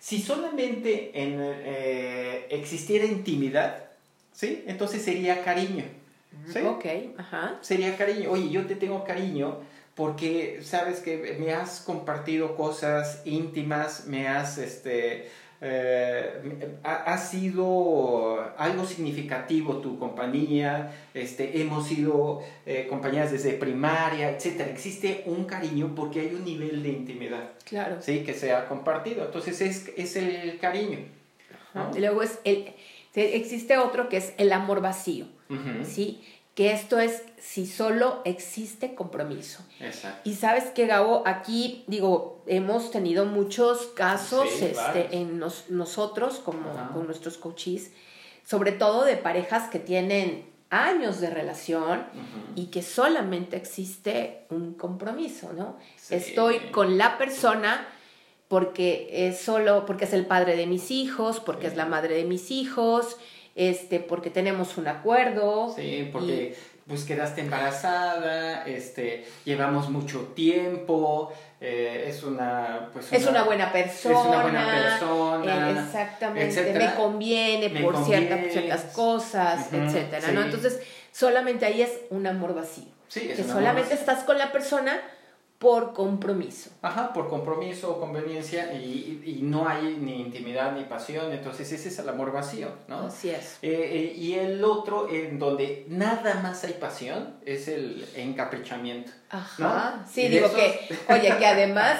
si 0.00 0.20
solamente 0.20 1.12
en, 1.14 1.36
eh, 1.40 2.48
existiera 2.50 3.04
intimidad, 3.04 3.84
¿sí? 4.32 4.64
Entonces 4.66 5.00
sería 5.00 5.44
cariño. 5.44 5.99
¿Sí? 6.46 6.60
Ok, 6.60 6.84
ajá. 7.18 7.58
Sería 7.60 7.96
cariño. 7.96 8.30
Oye, 8.30 8.50
yo 8.50 8.66
te 8.66 8.76
tengo 8.76 9.04
cariño 9.04 9.58
porque 9.94 10.60
sabes 10.62 11.00
que 11.00 11.36
me 11.38 11.52
has 11.52 11.80
compartido 11.80 12.56
cosas 12.56 13.22
íntimas, 13.26 14.06
me 14.06 14.28
has, 14.28 14.56
este, 14.56 15.28
eh, 15.60 16.78
ha, 16.82 17.18
sido 17.18 18.40
algo 18.56 18.86
significativo 18.86 19.76
tu 19.78 19.98
compañía, 19.98 20.90
este, 21.12 21.60
hemos 21.60 21.86
sido 21.86 22.40
eh, 22.64 22.86
compañeras 22.88 23.30
desde 23.30 23.52
primaria, 23.52 24.30
etc. 24.30 24.68
Existe 24.70 25.22
un 25.26 25.44
cariño 25.44 25.92
porque 25.94 26.20
hay 26.20 26.34
un 26.34 26.46
nivel 26.46 26.82
de 26.82 26.88
intimidad. 26.88 27.50
Claro. 27.64 28.00
Sí, 28.00 28.20
que 28.20 28.32
se 28.32 28.54
ha 28.54 28.68
compartido. 28.68 29.26
Entonces 29.26 29.60
es, 29.60 29.92
es 29.98 30.16
el 30.16 30.58
cariño. 30.58 30.98
Y 31.94 32.00
luego 32.00 32.22
es 32.22 32.40
el, 32.44 32.72
existe 33.14 33.76
otro 33.78 34.08
que 34.08 34.16
es 34.18 34.32
el 34.38 34.52
amor 34.52 34.80
vacío. 34.80 35.26
¿sí? 35.84 36.22
que 36.54 36.72
esto 36.72 36.98
es 36.98 37.22
si 37.38 37.64
solo 37.64 38.20
existe 38.24 38.94
compromiso. 38.94 39.64
Exacto. 39.78 40.20
Y 40.28 40.34
sabes 40.34 40.64
que, 40.64 40.86
Gabo, 40.86 41.22
aquí, 41.24 41.84
digo, 41.86 42.42
hemos 42.46 42.90
tenido 42.90 43.24
muchos 43.24 43.86
casos 43.94 44.48
Sí, 44.50 44.66
este, 44.66 45.16
en 45.16 45.38
nos- 45.38 45.70
nosotros, 45.70 46.40
como 46.40 46.60
con 46.92 47.06
nuestros 47.06 47.38
coaches, 47.38 47.92
sobre 48.44 48.72
todo 48.72 49.04
de 49.04 49.16
parejas 49.16 49.70
que 49.70 49.78
tienen 49.78 50.44
años 50.70 51.20
de 51.20 51.30
relación 51.30 52.04
y 52.56 52.66
que 52.66 52.82
solamente 52.82 53.56
existe 53.56 54.44
un 54.50 54.74
compromiso, 54.74 55.52
¿no? 55.54 55.78
Sí. 55.96 56.16
Estoy 56.16 56.58
con 56.72 56.98
la 56.98 57.16
persona 57.16 57.86
porque 58.50 59.08
es 59.28 59.38
solo, 59.38 59.86
porque 59.86 60.06
es 60.06 60.12
el 60.12 60.26
padre 60.26 60.56
de 60.56 60.66
mis 60.66 60.90
hijos, 60.90 61.38
porque 61.38 61.68
es 61.68 61.76
la 61.76 61.86
madre 61.86 62.16
de 62.16 62.24
mis 62.24 62.50
hijos, 62.50 63.16
este, 63.54 64.00
porque 64.00 64.28
tenemos 64.28 64.76
un 64.76 64.88
acuerdo. 64.88 65.72
Sí, 65.76 66.08
porque 66.12 66.56
pues 66.88 67.04
quedaste 67.04 67.42
embarazada, 67.42 68.64
este, 68.66 69.24
llevamos 69.44 69.88
mucho 69.88 70.32
tiempo, 70.34 71.32
eh, 71.60 72.06
es 72.08 72.24
una 72.24 72.88
pues 72.92 73.12
Es 73.12 73.24
una 73.28 73.44
buena 73.44 73.70
persona. 73.70 74.18
Es 74.18 74.26
una 74.26 74.42
buena 74.42 74.66
persona. 74.66 75.70
eh, 75.70 75.84
exactamente. 75.86 76.48
etcétera. 76.48 76.90
Me 76.90 76.94
conviene 76.96 77.68
Me 77.68 77.82
por 77.82 77.94
conviene. 77.94 78.50
ciertas 78.50 78.82
cosas, 78.92 79.68
Ujú, 79.68 79.76
etcétera, 79.76 80.26
sí. 80.26 80.32
¿no? 80.34 80.42
Entonces, 80.42 80.80
solamente 81.12 81.66
ahí 81.66 81.82
es 81.82 81.92
un 82.10 82.26
amor 82.26 82.52
vacío. 82.56 82.86
Sí, 83.06 83.28
es 83.30 83.36
que 83.36 83.44
solamente 83.44 83.90
vacío. 83.94 84.00
estás 84.00 84.24
con 84.24 84.38
la 84.38 84.50
persona 84.50 85.00
por 85.60 85.92
compromiso. 85.92 86.70
Ajá, 86.80 87.12
por 87.12 87.28
compromiso 87.28 87.90
o 87.90 88.00
conveniencia 88.00 88.72
y, 88.72 89.22
y 89.26 89.42
no 89.42 89.68
hay 89.68 89.98
ni 90.00 90.18
intimidad 90.18 90.74
ni 90.74 90.84
pasión, 90.84 91.30
entonces 91.32 91.70
ese 91.70 91.90
es 91.90 91.98
el 91.98 92.08
amor 92.08 92.32
vacío, 92.32 92.68
¿no? 92.88 93.08
Así 93.08 93.28
es. 93.28 93.58
Eh, 93.60 93.68
eh, 93.70 94.14
y 94.16 94.36
el 94.36 94.64
otro, 94.64 95.10
en 95.10 95.38
donde 95.38 95.84
nada 95.90 96.40
más 96.42 96.64
hay 96.64 96.72
pasión, 96.72 97.34
es 97.44 97.68
el 97.68 98.06
encaprichamiento. 98.16 99.12
Ajá. 99.30 99.94
¿no? 99.98 100.04
Sí, 100.12 100.28
digo 100.28 100.46
esos- 100.46 100.58
que, 100.58 100.98
oye, 101.08 101.34
que 101.38 101.46
además 101.46 101.98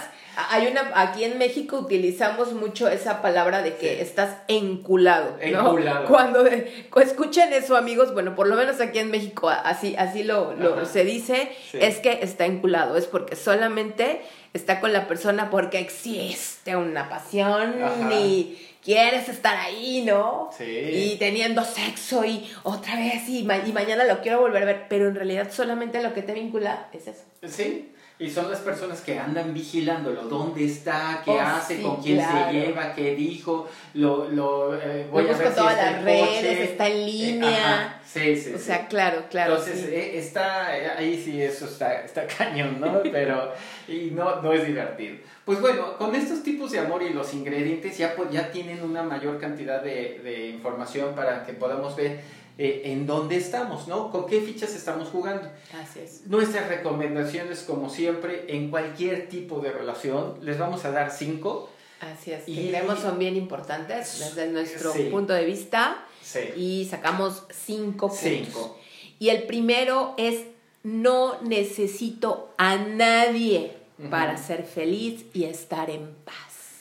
hay 0.51 0.69
una, 0.69 0.91
aquí 0.95 1.25
en 1.25 1.39
México 1.39 1.79
utilizamos 1.79 2.53
mucho 2.53 2.89
esa 2.89 3.21
palabra 3.21 3.63
de 3.63 3.77
que 3.77 3.95
Sí. 3.97 4.01
estás 4.01 4.37
enculado, 4.49 5.37
¿no? 5.39 5.45
Enculado. 5.71 6.07
Cuando 6.07 6.47
eh, 6.47 6.87
escuchen 7.03 7.53
eso, 7.53 7.77
amigos, 7.77 8.15
bueno, 8.15 8.35
por 8.35 8.47
lo 8.49 8.57
menos 8.57 8.81
aquí 8.81 8.99
en 9.01 9.11
México 9.11 9.49
así, 9.51 9.95
así 9.99 10.23
lo, 10.23 10.55
se 10.87 11.05
dice, 11.05 11.53
Sí. 11.71 11.79
es 11.81 11.99
que 11.99 12.21
está 12.23 12.47
enculado, 12.47 12.97
es 12.97 13.07
porque 13.07 13.37
solamente 13.37 14.23
está 14.55 14.81
con 14.81 14.93
la 14.93 15.07
persona 15.09 15.51
porque 15.51 15.79
existe 15.79 16.75
una 16.77 17.09
pasión 17.09 17.83
Ajá. 17.83 18.13
y 18.15 18.59
quieres 18.83 19.29
estar 19.29 19.57
ahí, 19.57 20.03
¿no? 20.07 20.51
Sí. 20.57 20.65
Y 20.65 21.17
teniendo 21.19 21.65
sexo 21.65 22.25
y 22.25 22.49
otra 22.63 22.97
vez 22.97 23.29
y, 23.29 23.43
ma- 23.43 23.59
y 23.67 23.73
mañana 23.73 24.05
lo 24.05 24.21
quiero 24.21 24.41
volver 24.41 24.63
a 24.63 24.67
ver, 24.67 24.87
pero 24.89 25.09
en 25.09 25.15
realidad 25.15 25.51
solamente 25.53 26.03
lo 26.03 26.15
que 26.15 26.23
te 26.23 26.33
vincula 26.33 26.89
es 26.93 27.07
eso. 27.09 27.23
Sí, 27.47 27.93
y 28.21 28.31
son 28.31 28.51
las 28.51 28.61
personas 28.61 29.01
que 29.01 29.19
andan 29.19 29.53
vigilándolo, 29.55 30.23
dónde 30.25 30.65
está, 30.67 31.23
qué 31.25 31.31
Oh, 31.31 31.41
hace, 31.41 31.79
sí, 31.79 31.83
con 31.83 31.97
quién 32.03 32.19
claro. 32.19 32.49
se 32.49 32.53
lleva, 32.53 32.95
qué 32.95 33.15
dijo, 33.17 33.67
lo, 33.95 34.29
lo 34.29 34.75
eh, 34.81 35.09
voy 35.11 35.25
Lo 35.25 35.35
a 35.35 35.39
ver 35.39 35.49
si 35.49 35.55
todas 35.57 35.73
está 35.73 35.91
las 35.91 36.05
redes, 36.05 36.27
coche. 36.37 36.65
está 36.65 36.87
en 36.89 36.97
Eh, 36.99 37.07
línea. 37.07 38.01
sí, 38.07 38.37
sí, 38.37 38.53
O 38.55 38.59
sí. 38.59 38.65
sea, 38.65 38.87
claro, 38.89 39.25
claro. 39.31 39.55
Entonces, 39.57 39.81
sí. 39.81 39.87
eh, 39.95 40.19
está, 40.19 40.77
eh, 40.79 40.91
ahí 40.99 41.21
sí, 41.25 41.41
eso 41.43 41.65
está, 41.65 42.03
está 42.05 42.27
cañón, 42.39 42.79
¿no? 42.79 43.01
Pero, 43.11 43.53
y 43.89 44.11
no, 44.13 44.43
no 44.43 44.53
es 44.53 44.67
divertido. 44.67 45.17
Pues 45.47 45.59
bueno, 45.61 45.97
con 45.97 46.15
estos 46.15 46.43
tipos 46.43 46.71
de 46.73 46.79
amor 46.79 47.03
y 47.03 47.11
los 47.15 47.33
ingredientes 47.35 47.97
ya, 47.99 48.15
ya 48.31 48.53
tienen 48.53 48.83
una 48.85 49.03
mayor 49.03 49.41
cantidad 49.41 49.83
de, 49.83 50.21
de 50.23 50.49
información 50.49 51.15
para 51.17 51.45
que 51.45 51.55
podamos 51.55 51.97
ver 51.97 52.21
eh, 52.63 52.83
en 52.93 53.07
dónde 53.07 53.37
estamos, 53.37 53.89
¿no? 53.89 54.11
Con 54.11 54.27
qué 54.27 54.41
fichas 54.43 54.75
estamos 54.75 55.09
jugando. 55.09 55.51
Así 55.83 56.01
es. 56.01 56.27
Nuestras 56.27 56.69
recomendaciones, 56.69 57.61
como 57.63 57.89
siempre, 57.89 58.45
en 58.49 58.71
cualquier 58.71 59.29
tipo 59.31 59.61
de 59.61 59.73
relación, 59.73 60.35
les 60.43 60.59
vamos 60.59 60.85
a 60.85 60.91
dar 60.91 61.11
cinco. 61.11 61.71
Así 62.01 62.33
es. 62.33 62.45
Que 62.45 62.51
Y- 62.51 62.69
creemos 62.69 62.99
son 62.99 63.19
bien 63.19 63.37
importantes 63.37 64.19
desde 64.19 64.49
nuestro 64.51 64.93
Sí. 64.93 65.05
punto 65.11 65.33
de 65.33 65.45
vista 65.47 66.05
Sí. 66.23 66.41
y 66.57 66.85
sacamos 66.91 67.45
cinco 67.51 68.09
puntos. 68.09 68.19
Cinco. 68.21 68.79
Y 69.19 69.31
el 69.31 69.45
primero 69.45 70.15
es 70.19 70.43
no 70.83 71.41
necesito 71.43 72.53
a 72.59 72.77
nadie 72.77 73.73
para 74.11 74.37
ser 74.39 74.65
feliz 74.65 75.25
y 75.35 75.45
estar 75.45 75.89
en 75.91 76.15
paz. 76.25 76.35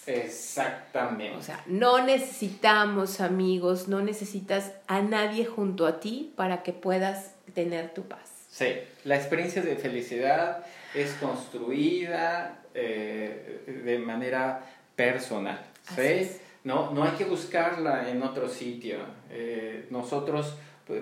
Exactamente. 0.10 1.38
O 1.38 1.41
sea, 1.41 1.63
no 1.67 2.04
necesitamos 2.04 3.22
amigos, 3.22 3.88
no 3.88 4.02
necesitas 4.02 4.72
a 4.88 5.02
nadie 5.02 5.45
junto 5.45 5.86
a 5.86 6.00
ti 6.00 6.34
para 6.36 6.63
que 6.63 6.74
puedas 6.74 7.36
tener 7.54 7.93
tu 7.93 8.04
paz. 8.04 8.30
Sí, 8.50 8.67
la 9.04 9.15
experiencia 9.15 9.62
de 9.62 9.76
felicidad 9.76 10.65
es 10.93 11.12
construida 11.13 12.60
eh, 12.74 13.82
de 13.86 14.00
manera 14.00 14.65
personal. 14.95 15.60
¿sí? 15.95 16.32
No, 16.63 16.91
no 16.91 17.04
hay 17.04 17.12
que 17.12 17.26
buscarla 17.26 18.10
en 18.10 18.24
otro 18.24 18.50
sitio. 18.50 18.98
Eh, 19.30 19.86
nosotros 19.91 20.56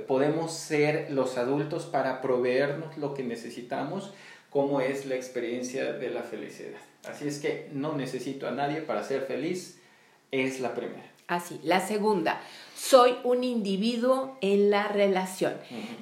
podemos 0.06 0.54
ser 0.54 1.12
los 1.12 1.38
adultos 1.38 1.86
para 1.86 2.22
proveernos 2.22 2.98
lo 2.98 3.14
que 3.14 3.24
necesitamos, 3.24 4.14
como 4.50 4.82
es 4.82 5.06
la 5.06 5.16
experiencia 5.16 5.94
de 5.94 6.10
la 6.10 6.24
felicidad. 6.24 6.80
Así 7.10 7.28
es 7.28 7.40
que 7.40 7.70
no 7.74 7.94
necesito 7.94 8.48
a 8.48 8.52
nadie 8.52 8.82
para 8.82 9.04
ser 9.04 9.24
feliz, 9.24 9.80
es 10.32 10.60
la 10.60 10.74
primera. 10.76 11.04
Así. 11.28 11.60
La 11.64 11.86
segunda, 11.86 12.40
soy 12.76 13.16
un 13.24 13.44
individuo 13.44 14.38
en 14.42 14.70
la 14.70 14.88
relación. 14.88 15.54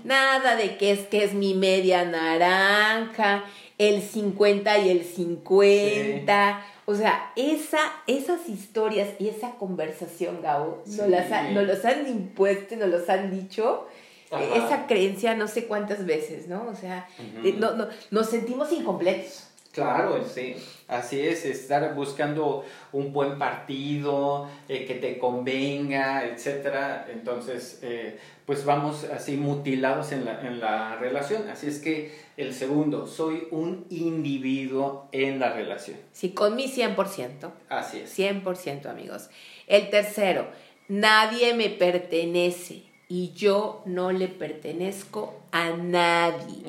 Nada 0.04 0.56
de 0.56 0.78
que 0.78 0.92
es 0.92 1.00
que 1.08 1.24
es 1.24 1.34
mi 1.34 1.54
media 1.56 2.06
naranja, 2.06 3.44
el 3.80 4.02
50 4.04 4.78
y 4.80 4.90
el 4.90 5.04
50. 5.04 6.66
O 6.86 6.94
sea, 6.94 7.32
esa, 7.36 7.80
esas 8.06 8.48
historias 8.48 9.10
y 9.20 9.28
esa 9.30 9.52
conversación, 9.56 10.42
Gabo, 10.44 10.84
Sí. 10.86 10.98
nos, 10.98 11.10
las 11.10 11.32
ha- 11.32 11.50
nos 11.50 11.66
los 11.66 11.84
han 11.86 12.08
impuesto 12.08 12.76
y 12.76 12.78
nos 12.78 12.90
los 12.90 13.10
han 13.10 13.32
dicho. 13.32 13.88
Ajá. 14.32 14.44
Esa 14.56 14.86
creencia 14.88 15.36
no 15.36 15.48
sé 15.48 15.66
cuántas 15.66 16.06
veces, 16.06 16.48
¿no? 16.48 16.68
O 16.68 16.76
sea, 16.76 17.08
eh, 17.44 17.56
no, 17.58 17.74
no, 17.76 17.88
nos 18.12 18.30
sentimos 18.30 18.72
incompletos. 18.72 19.45
Claro, 19.76 20.24
sí, 20.26 20.56
así 20.88 21.20
es, 21.20 21.44
estar 21.44 21.94
buscando 21.96 22.64
un 22.94 23.12
buen 23.12 23.38
partido, 23.38 24.48
eh, 24.70 24.86
que 24.86 24.96
te 24.96 25.18
convenga, 25.20 26.26
etcétera. 26.26 27.08
Entonces, 27.12 27.80
eh, 27.82 28.18
pues 28.46 28.64
vamos 28.64 29.04
así 29.04 29.36
mutilados 29.36 30.14
en 30.14 30.24
la, 30.24 30.40
en 30.48 30.62
la 30.62 30.96
relación. 30.96 31.50
Así 31.50 31.68
es 31.68 31.80
que 31.80 32.18
el 32.38 32.54
segundo, 32.54 33.06
soy 33.06 33.50
un 33.52 33.86
individuo 33.90 35.10
en 35.12 35.40
la 35.40 35.52
relación. 35.52 35.98
Sí, 36.14 36.30
con 36.30 36.56
mi 36.56 36.68
100%. 36.68 37.52
Así 37.68 38.00
es. 38.00 38.18
100% 38.18 38.86
amigos. 38.86 39.30
El 39.68 39.90
tercero, 39.90 40.48
nadie 40.88 41.54
me 41.54 41.70
pertenece 41.70 42.84
y 43.10 43.34
yo 43.34 43.84
no 43.86 44.14
le 44.14 44.30
pertenezco 44.30 45.34
a 45.52 45.72
nadie. 45.72 46.64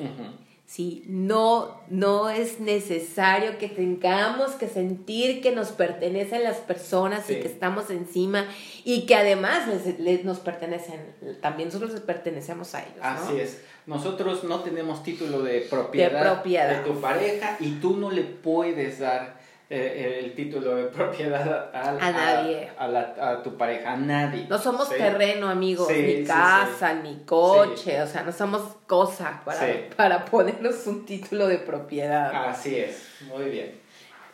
Sí, 0.69 1.05
no, 1.07 1.79
no 1.89 2.29
es 2.29 2.59
necesario 2.59 3.57
que 3.57 3.69
tengamos 3.69 4.51
que 4.51 4.67
sentir 4.67 5.41
que 5.41 5.53
nos 5.53 5.69
pertenecen 5.69 6.43
las 6.43 6.57
personas 6.57 7.25
Sí. 7.25 7.35
y 7.35 7.39
que 7.39 7.47
estamos 7.47 7.89
encima 7.89 8.45
y 8.83 9.05
que 9.05 9.15
además 9.15 9.65
les, 9.69 9.97
les- 9.97 10.25
nos 10.25 10.39
pertenecen, 10.39 10.99
también 11.41 11.69
nosotros 11.69 11.93
les 11.93 12.01
pertenecemos 12.01 12.75
a 12.75 12.81
ellos. 12.81 12.97
¿no? 12.97 13.03
Así 13.05 13.39
es. 13.39 13.61
Nosotros 13.85 14.43
no 14.43 14.59
tenemos 14.59 15.03
título 15.03 15.41
de 15.41 15.61
propiedad, 15.61 16.21
propiedad. 16.21 16.83
de 16.83 16.91
tu 16.91 16.99
pareja 16.99 17.55
y 17.61 17.75
tú 17.79 17.95
no 17.95 18.11
le 18.11 18.23
puedes 18.23 18.99
dar 18.99 19.37
eh, 19.69 20.21
el 20.23 20.33
título 20.33 20.75
de 20.75 20.83
propiedad 20.97 21.69
a, 21.75 21.89
A 21.89 22.11
nadie. 22.11 22.69
A, 22.77 22.87
la- 22.87 23.15
a 23.19 23.43
tu 23.43 23.57
pareja, 23.57 23.93
a 23.93 23.97
nadie. 23.97 24.45
No 24.49 24.57
somos 24.57 24.87
¿sí? 24.89 24.95
terreno, 24.97 25.49
amigos, 25.49 25.87
Sí, 25.87 26.01
ni 26.03 26.15
sí, 26.17 26.23
casa, 26.25 26.93
ni 26.93 27.17
coche, 27.25 28.01
o 28.01 28.07
sea, 28.07 28.23
no 28.23 28.31
somos 28.31 28.61
cosa 28.87 29.41
para, 29.43 29.59
Sí. 29.59 29.73
para 29.95 30.25
ponernos 30.25 30.87
un 30.87 31.05
título 31.05 31.47
de 31.47 31.57
propiedad. 31.57 32.47
Así 32.49 32.75
es, 32.77 33.09
muy 33.27 33.45
bien. 33.49 33.79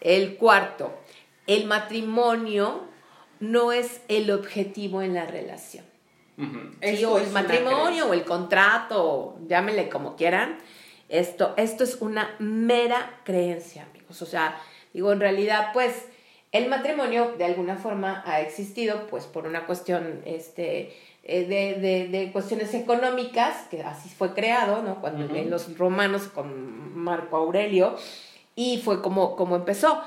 El 0.01 0.35
cuarto, 0.35 0.93
el 1.47 1.65
matrimonio 1.65 2.81
no 3.39 3.71
es 3.71 4.01
el 4.07 4.29
objetivo 4.31 5.01
en 5.01 5.13
la 5.15 5.25
relación. 5.25 5.85
O 6.37 7.17
el 7.19 7.29
matrimonio 7.31 8.07
o 8.09 8.13
el 8.13 8.23
contrato, 8.23 9.03
o 9.03 9.39
llámenle 9.47 9.87
como 9.89 10.15
quieran. 10.15 10.57
Esto, 11.09 11.53
esto 11.57 11.83
es 11.83 11.97
una 12.01 12.35
mera 12.39 13.19
creencia, 13.23 13.85
amigos. 13.89 14.21
O 14.21 14.25
sea, 14.25 14.57
digo, 14.93 15.11
en 15.11 15.19
realidad, 15.19 15.69
pues, 15.73 16.05
el 16.51 16.69
matrimonio 16.69 17.33
de 17.37 17.45
alguna 17.45 17.77
forma 17.77 18.21
ha 18.25 18.41
existido, 18.41 19.07
pues, 19.07 19.25
por 19.25 19.47
una 19.47 19.65
cuestión, 19.65 20.21
este, 20.25 20.93
eh, 21.23 21.45
de, 21.45 21.79
de, 21.81 22.07
de 22.09 22.31
cuestiones 22.31 22.73
económicas, 22.73 23.67
que 23.71 23.81
así 23.81 24.09
fue 24.09 24.33
creado, 24.33 24.83
¿no? 24.83 25.01
Cuando 25.01 25.35
en 25.35 25.49
los 25.49 25.77
romanos 25.77 26.23
con 26.27 26.95
Marco 26.97 27.37
Aurelio, 27.37 27.95
y 28.55 28.79
fue 28.83 29.01
como, 29.01 29.35
como 29.35 29.55
empezó. 29.55 30.01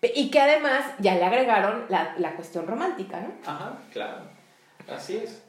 Pe- 0.00 0.12
Y 0.14 0.30
que 0.30 0.38
además 0.40 0.84
ya 1.00 1.14
le 1.16 1.24
agregaron 1.24 1.86
la, 1.88 2.14
la 2.18 2.36
cuestión 2.36 2.66
romántica, 2.66 3.20
¿no? 3.20 3.32
Ajá, 3.50 3.78
claro. 3.92 4.22
Así 4.88 5.16
es. 5.16 5.42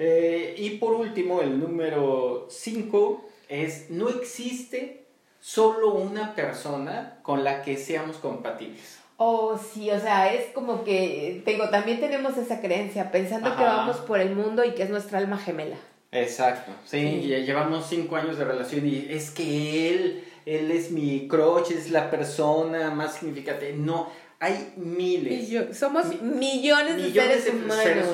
Eh, 0.00 0.56
y 0.58 0.70
por 0.78 0.92
último, 0.94 1.40
el 1.40 1.60
número 1.60 2.46
5 2.50 3.28
es, 3.48 3.90
no 3.90 4.08
existe 4.08 5.03
solo 5.44 5.92
una 5.92 6.34
persona 6.34 7.18
con 7.20 7.44
la 7.44 7.60
que 7.60 7.76
seamos 7.76 8.16
compatibles. 8.16 8.98
Oh, 9.18 9.58
sí, 9.58 9.90
o 9.90 10.00
sea, 10.00 10.32
es 10.32 10.46
como 10.54 10.84
que, 10.84 11.42
tengo, 11.44 11.68
también 11.68 12.00
tenemos 12.00 12.38
esa 12.38 12.62
creencia, 12.62 13.12
pensando 13.12 13.54
que 13.54 13.62
vamos 13.62 13.98
por 13.98 14.20
el 14.20 14.34
mundo 14.34 14.64
y 14.64 14.72
que 14.72 14.84
es 14.84 14.90
nuestra 14.90 15.18
alma 15.18 15.36
gemela. 15.36 15.76
Exacto, 16.12 16.72
sí, 16.86 17.20
llevamos 17.20 17.86
cinco 17.86 18.16
años 18.16 18.38
de 18.38 18.44
relación 18.46 18.86
y 18.86 19.06
es 19.10 19.30
que 19.30 19.90
él, 19.90 20.24
él 20.46 20.70
es 20.70 20.90
mi 20.90 21.28
crush, 21.28 21.72
es 21.72 21.90
la 21.90 22.10
persona 22.10 22.90
más 22.90 23.16
significativa. 23.16 23.76
No, 23.76 24.08
hay 24.40 24.72
miles. 24.76 25.76
somos 25.76 26.06
millones, 26.22 26.96
de, 26.96 27.12
seres, 27.12 27.50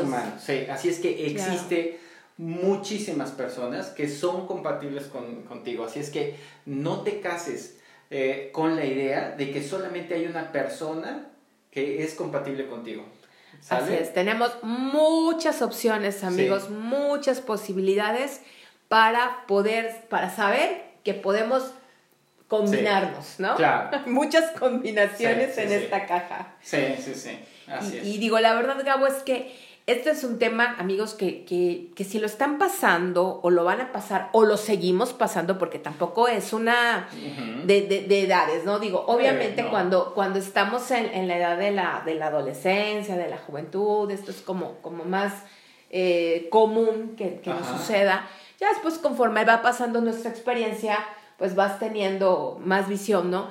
humanos. 0.03 0.43
Sí, 0.45 0.67
así 0.69 0.89
es 0.89 0.99
que 0.99 1.27
existe 1.27 2.01
muchísimas 2.41 3.33
personas 3.33 3.89
que 3.89 4.09
son 4.09 4.47
compatibles 4.47 5.11
contigo. 5.47 5.85
Así 5.85 6.01
es 6.01 6.09
que 6.09 6.37
no 6.65 7.03
te 7.03 7.21
cases 7.21 7.79
eh, 8.09 8.49
con 8.55 8.77
la 8.77 8.87
idea 8.87 9.33
de 9.33 9.53
que 9.53 9.63
solamente 9.63 10.15
hay 10.15 10.25
una 10.25 10.51
persona 10.51 11.27
que 11.71 12.03
es 12.03 12.15
compatible 12.15 12.67
contigo. 12.67 13.05
Así 13.69 13.93
es, 13.93 14.15
tenemos 14.15 14.53
muchas 14.63 15.61
opciones, 15.61 16.25
amigos, 16.25 16.71
muchas 16.71 17.43
posibilidades 17.43 18.41
para 18.89 19.45
poder, 19.47 20.07
para 20.09 20.35
saber 20.35 20.83
que 21.05 21.13
podemos 21.13 21.75
combinarnos, 22.49 23.39
¿no? 23.39 23.55
Claro. 23.55 23.99
Muchas 24.07 24.51
combinaciones 24.59 25.57
en 25.59 25.73
esta 25.73 26.07
caja. 26.07 26.55
Sí, 26.63 26.97
sí, 26.99 27.15
sí. 27.15 27.39
Así 27.69 27.95
y, 27.95 27.99
es. 27.99 28.07
y 28.07 28.19
digo, 28.19 28.41
la 28.41 28.55
verdad, 28.55 28.83
Gabo, 28.85 29.07
es 29.07 29.23
que 29.23 29.55
este 29.87 30.11
es 30.11 30.23
un 30.25 30.39
tema, 30.39 30.77
amigos, 30.79 31.15
que, 31.15 31.45
que, 31.45 31.91
que, 31.97 32.05
si 32.05 32.19
lo 32.19 32.27
están 32.27 32.59
pasando 32.59 33.41
o 33.43 33.51
lo 33.51 33.65
van 33.65 33.81
a 33.81 33.93
pasar 33.93 34.29
o 34.33 34.45
lo 34.45 34.57
seguimos 34.57 35.13
pasando, 35.13 35.59
porque 35.59 35.79
tampoco 35.79 36.29
es 36.29 36.53
una 36.53 37.09
de, 37.65 37.83
de, 37.83 38.03
de, 38.03 38.23
edades, 38.23 38.65
¿no? 38.65 38.79
Digo, 38.79 39.05
obviamente 39.07 39.67
cuando, 39.67 40.15
cuando 40.15 40.39
estamos 40.39 40.91
en, 40.91 41.07
en, 41.07 41.27
la 41.27 41.39
edad 41.39 41.59
de 41.59 41.73
la, 41.73 42.03
de 42.05 42.15
la 42.15 42.27
adolescencia, 42.27 43.17
de 43.17 43.29
la 43.29 43.39
juventud, 43.39 44.11
esto 44.11 44.31
es 44.31 44.43
como, 44.43 44.75
como 44.77 45.05
más 45.05 45.33
eh, 45.91 46.49
común 46.51 47.15
que, 47.17 47.41
que 47.41 47.51
nos 47.51 47.67
suceda. 47.67 48.29
Ya 48.61 48.69
después, 48.69 48.99
conforme 48.99 49.45
va 49.45 49.63
pasando 49.63 50.01
nuestra 50.01 50.31
experiencia, 50.31 50.99
pues 51.37 51.55
vas 51.55 51.79
teniendo 51.79 52.61
más 52.63 52.87
visión, 52.87 53.31
¿no? 53.31 53.49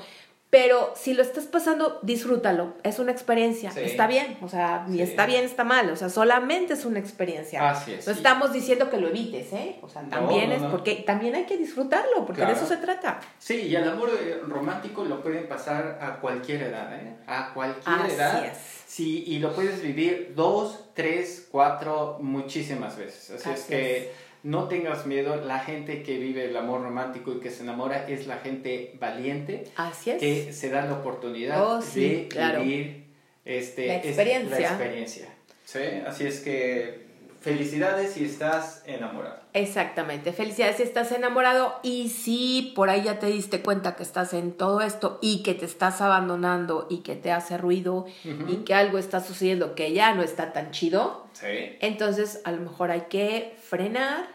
Pero 0.50 0.94
si 0.96 1.14
lo 1.14 1.22
estás 1.22 1.46
pasando, 1.46 2.00
disfrútalo. 2.02 2.74
Es 2.82 2.98
una 2.98 3.12
experiencia. 3.12 3.70
Está 3.76 4.08
bien. 4.08 4.38
O 4.42 4.50
sea, 4.50 4.86
ni 4.88 5.00
está 5.00 5.28
bien, 5.28 5.46
está 5.46 5.64
mal. 5.64 5.92
O 5.92 5.96
sea, 5.96 6.10
solamente 6.10 6.74
es 6.74 6.86
una 6.86 6.98
experiencia. 6.98 7.70
Así 7.70 7.94
es. 7.94 8.08
No 8.08 8.14
estamos 8.14 8.52
diciendo 8.52 8.90
que 8.90 8.98
lo 8.98 9.10
evites, 9.10 9.54
¿eh? 9.54 9.78
O 9.84 9.90
sea, 9.90 10.02
también 10.10 10.52
es 10.52 10.64
porque 10.64 10.96
también 11.06 11.36
hay 11.36 11.46
que 11.46 11.56
disfrutarlo, 11.56 12.26
porque 12.26 12.46
de 12.46 12.54
eso 12.54 12.66
se 12.66 12.78
trata. 12.78 13.20
Sí, 13.38 13.68
y 13.68 13.76
el 13.76 13.88
amor 13.88 14.10
eh, 14.20 14.42
romántico 14.48 15.06
lo 15.06 15.22
pueden 15.22 15.48
pasar 15.48 16.00
a 16.02 16.20
cualquier 16.20 16.64
edad, 16.64 16.96
¿eh? 16.96 17.16
A 17.28 17.54
cualquier 17.54 18.12
edad. 18.12 18.38
Así 18.38 18.48
es. 18.48 18.58
Sí, 18.88 19.24
y 19.28 19.38
lo 19.38 19.54
puedes 19.54 19.84
vivir 19.84 20.34
dos, 20.36 20.86
tres, 20.96 21.48
cuatro, 21.52 22.18
muchísimas 22.22 22.98
veces. 22.98 23.30
Así, 23.30 23.50
es 23.52 23.64
que 23.66 24.29
no 24.44 24.68
tengas 24.68 25.06
miedo, 25.06 25.36
la 25.36 25.60
gente 25.60 26.04
que 26.04 26.18
vive 26.18 26.46
el 26.46 26.56
amor 26.56 26.82
romántico 26.82 27.34
y 27.34 27.40
que 27.40 27.50
se 27.50 27.64
enamora 27.64 28.08
es 28.08 28.28
la 28.28 28.38
gente 28.38 28.94
valiente. 29.00 29.66
Así 29.76 30.12
es. 30.12 30.20
Que 30.20 30.54
se 30.54 30.70
da 30.70 30.86
la 30.86 30.94
oportunidad 30.94 31.62
oh, 31.62 31.82
de 31.82 32.30
vivir 32.60 33.06
este, 33.46 33.88
la 33.88 33.98
experiencia. 33.98 34.60
la 34.60 34.68
experiencia. 34.68 35.30
¿sí? 35.66 35.80
Así 36.06 36.26
es 36.26 36.40
que 36.40 37.09
felicidades 37.42 38.14
si 38.14 38.26
estás 38.26 38.84
enamorado. 38.86 39.40
Exactamente, 39.54 40.34
felicidades 40.34 40.78
si 40.78 40.84
estás 40.84 41.12
enamorado 41.12 41.80
y 41.82 42.10
si 42.10 42.74
por 42.76 42.90
ahí 42.90 43.04
ya 43.04 43.20
te 43.20 43.28
diste 43.28 43.62
cuenta 43.62 43.96
que 43.96 44.04
estás 44.04 44.34
en 44.34 44.52
todo 44.52 44.82
esto 44.82 45.18
y 45.22 45.44
que 45.44 45.54
te 45.54 45.66
estás 45.66 46.02
abandonando 46.02 46.88
y 46.90 47.00
que 47.00 47.16
te 47.16 47.32
hace 47.32 47.58
ruido 47.58 48.06
y 48.24 48.58
que 48.58 48.74
algo 48.74 48.98
está 48.98 49.20
sucediendo 49.22 49.76
que 49.76 49.94
ya 49.94 50.14
no 50.14 50.22
está 50.22 50.54
tan 50.54 50.72
chido, 50.72 51.28
entonces 51.42 52.42
a 52.44 52.52
lo 52.52 52.62
mejor 52.62 52.92
hay 52.92 53.06
que 53.10 53.56
frenar 53.62 54.28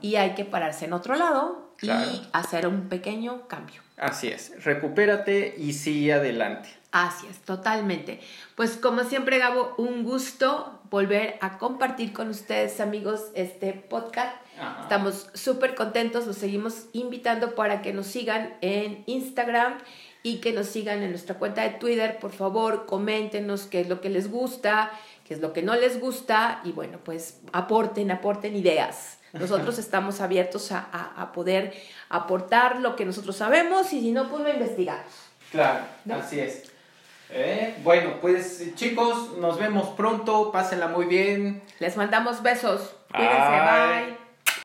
y 0.00 0.16
hay 0.16 0.34
que 0.34 0.44
pararse 0.44 0.86
en 0.86 0.92
otro 0.92 1.14
lado 1.14 1.72
y 1.80 1.90
hacer 2.32 2.66
un 2.66 2.88
pequeño 2.88 3.46
cambio. 3.46 3.82
Así 3.96 4.28
es, 4.28 4.64
recupérate 4.64 5.54
y 5.58 5.72
sigue 5.72 6.14
adelante. 6.14 6.68
Así 6.90 7.26
es, 7.30 7.40
totalmente. 7.40 8.20
Pues 8.54 8.76
como 8.76 9.04
siempre, 9.04 9.38
Gabo, 9.38 9.74
un 9.76 10.04
gusto 10.04 10.77
volver 10.90 11.36
a 11.40 11.58
compartir 11.58 12.12
con 12.12 12.28
ustedes, 12.28 12.80
amigos, 12.80 13.26
este 13.34 13.72
podcast. 13.72 14.34
Estamos 14.82 15.30
súper 15.34 15.74
contentos, 15.74 16.26
los 16.26 16.36
seguimos 16.36 16.86
invitando 16.92 17.54
para 17.54 17.80
que 17.80 17.92
nos 17.92 18.06
sigan 18.06 18.56
en 18.60 19.04
Instagram 19.06 19.78
y 20.22 20.38
que 20.38 20.52
nos 20.52 20.66
sigan 20.66 21.02
en 21.02 21.10
nuestra 21.10 21.36
cuenta 21.36 21.62
de 21.62 21.70
Twitter. 21.70 22.18
Por 22.18 22.32
favor, 22.32 22.86
coméntenos 22.86 23.66
qué 23.66 23.80
es 23.80 23.88
lo 23.88 24.00
que 24.00 24.08
les 24.08 24.30
gusta, 24.30 24.90
qué 25.24 25.34
es 25.34 25.40
lo 25.40 25.52
que 25.52 25.62
no 25.62 25.76
les 25.76 26.00
gusta 26.00 26.60
y 26.64 26.72
bueno, 26.72 26.98
pues 27.04 27.40
aporten, 27.52 28.10
aporten 28.10 28.56
ideas. 28.56 29.18
Nosotros 29.32 29.78
estamos 29.78 30.20
abiertos 30.20 30.72
a, 30.72 30.80
a, 31.16 31.32
poder 31.32 31.72
aportar 32.08 32.80
lo 32.80 32.96
que 32.96 33.04
nosotros 33.04 33.36
sabemos 33.36 33.92
y 33.92 34.00
si 34.00 34.10
no, 34.10 34.28
pues 34.28 34.42
lo 34.42 34.50
investigamos. 34.50 35.12
Claro, 35.52 35.84
así 36.10 36.40
es. 36.40 36.67
Eh, 37.30 37.76
bueno, 37.84 38.14
pues 38.20 38.74
chicos, 38.74 39.36
nos 39.38 39.58
vemos 39.58 39.88
pronto, 39.88 40.50
pásenla 40.50 40.88
muy 40.88 41.06
bien. 41.06 41.62
Les 41.78 41.96
mandamos 41.96 42.42
besos. 42.42 42.94
Cuídense, 43.12 43.36
bye. 43.36 44.27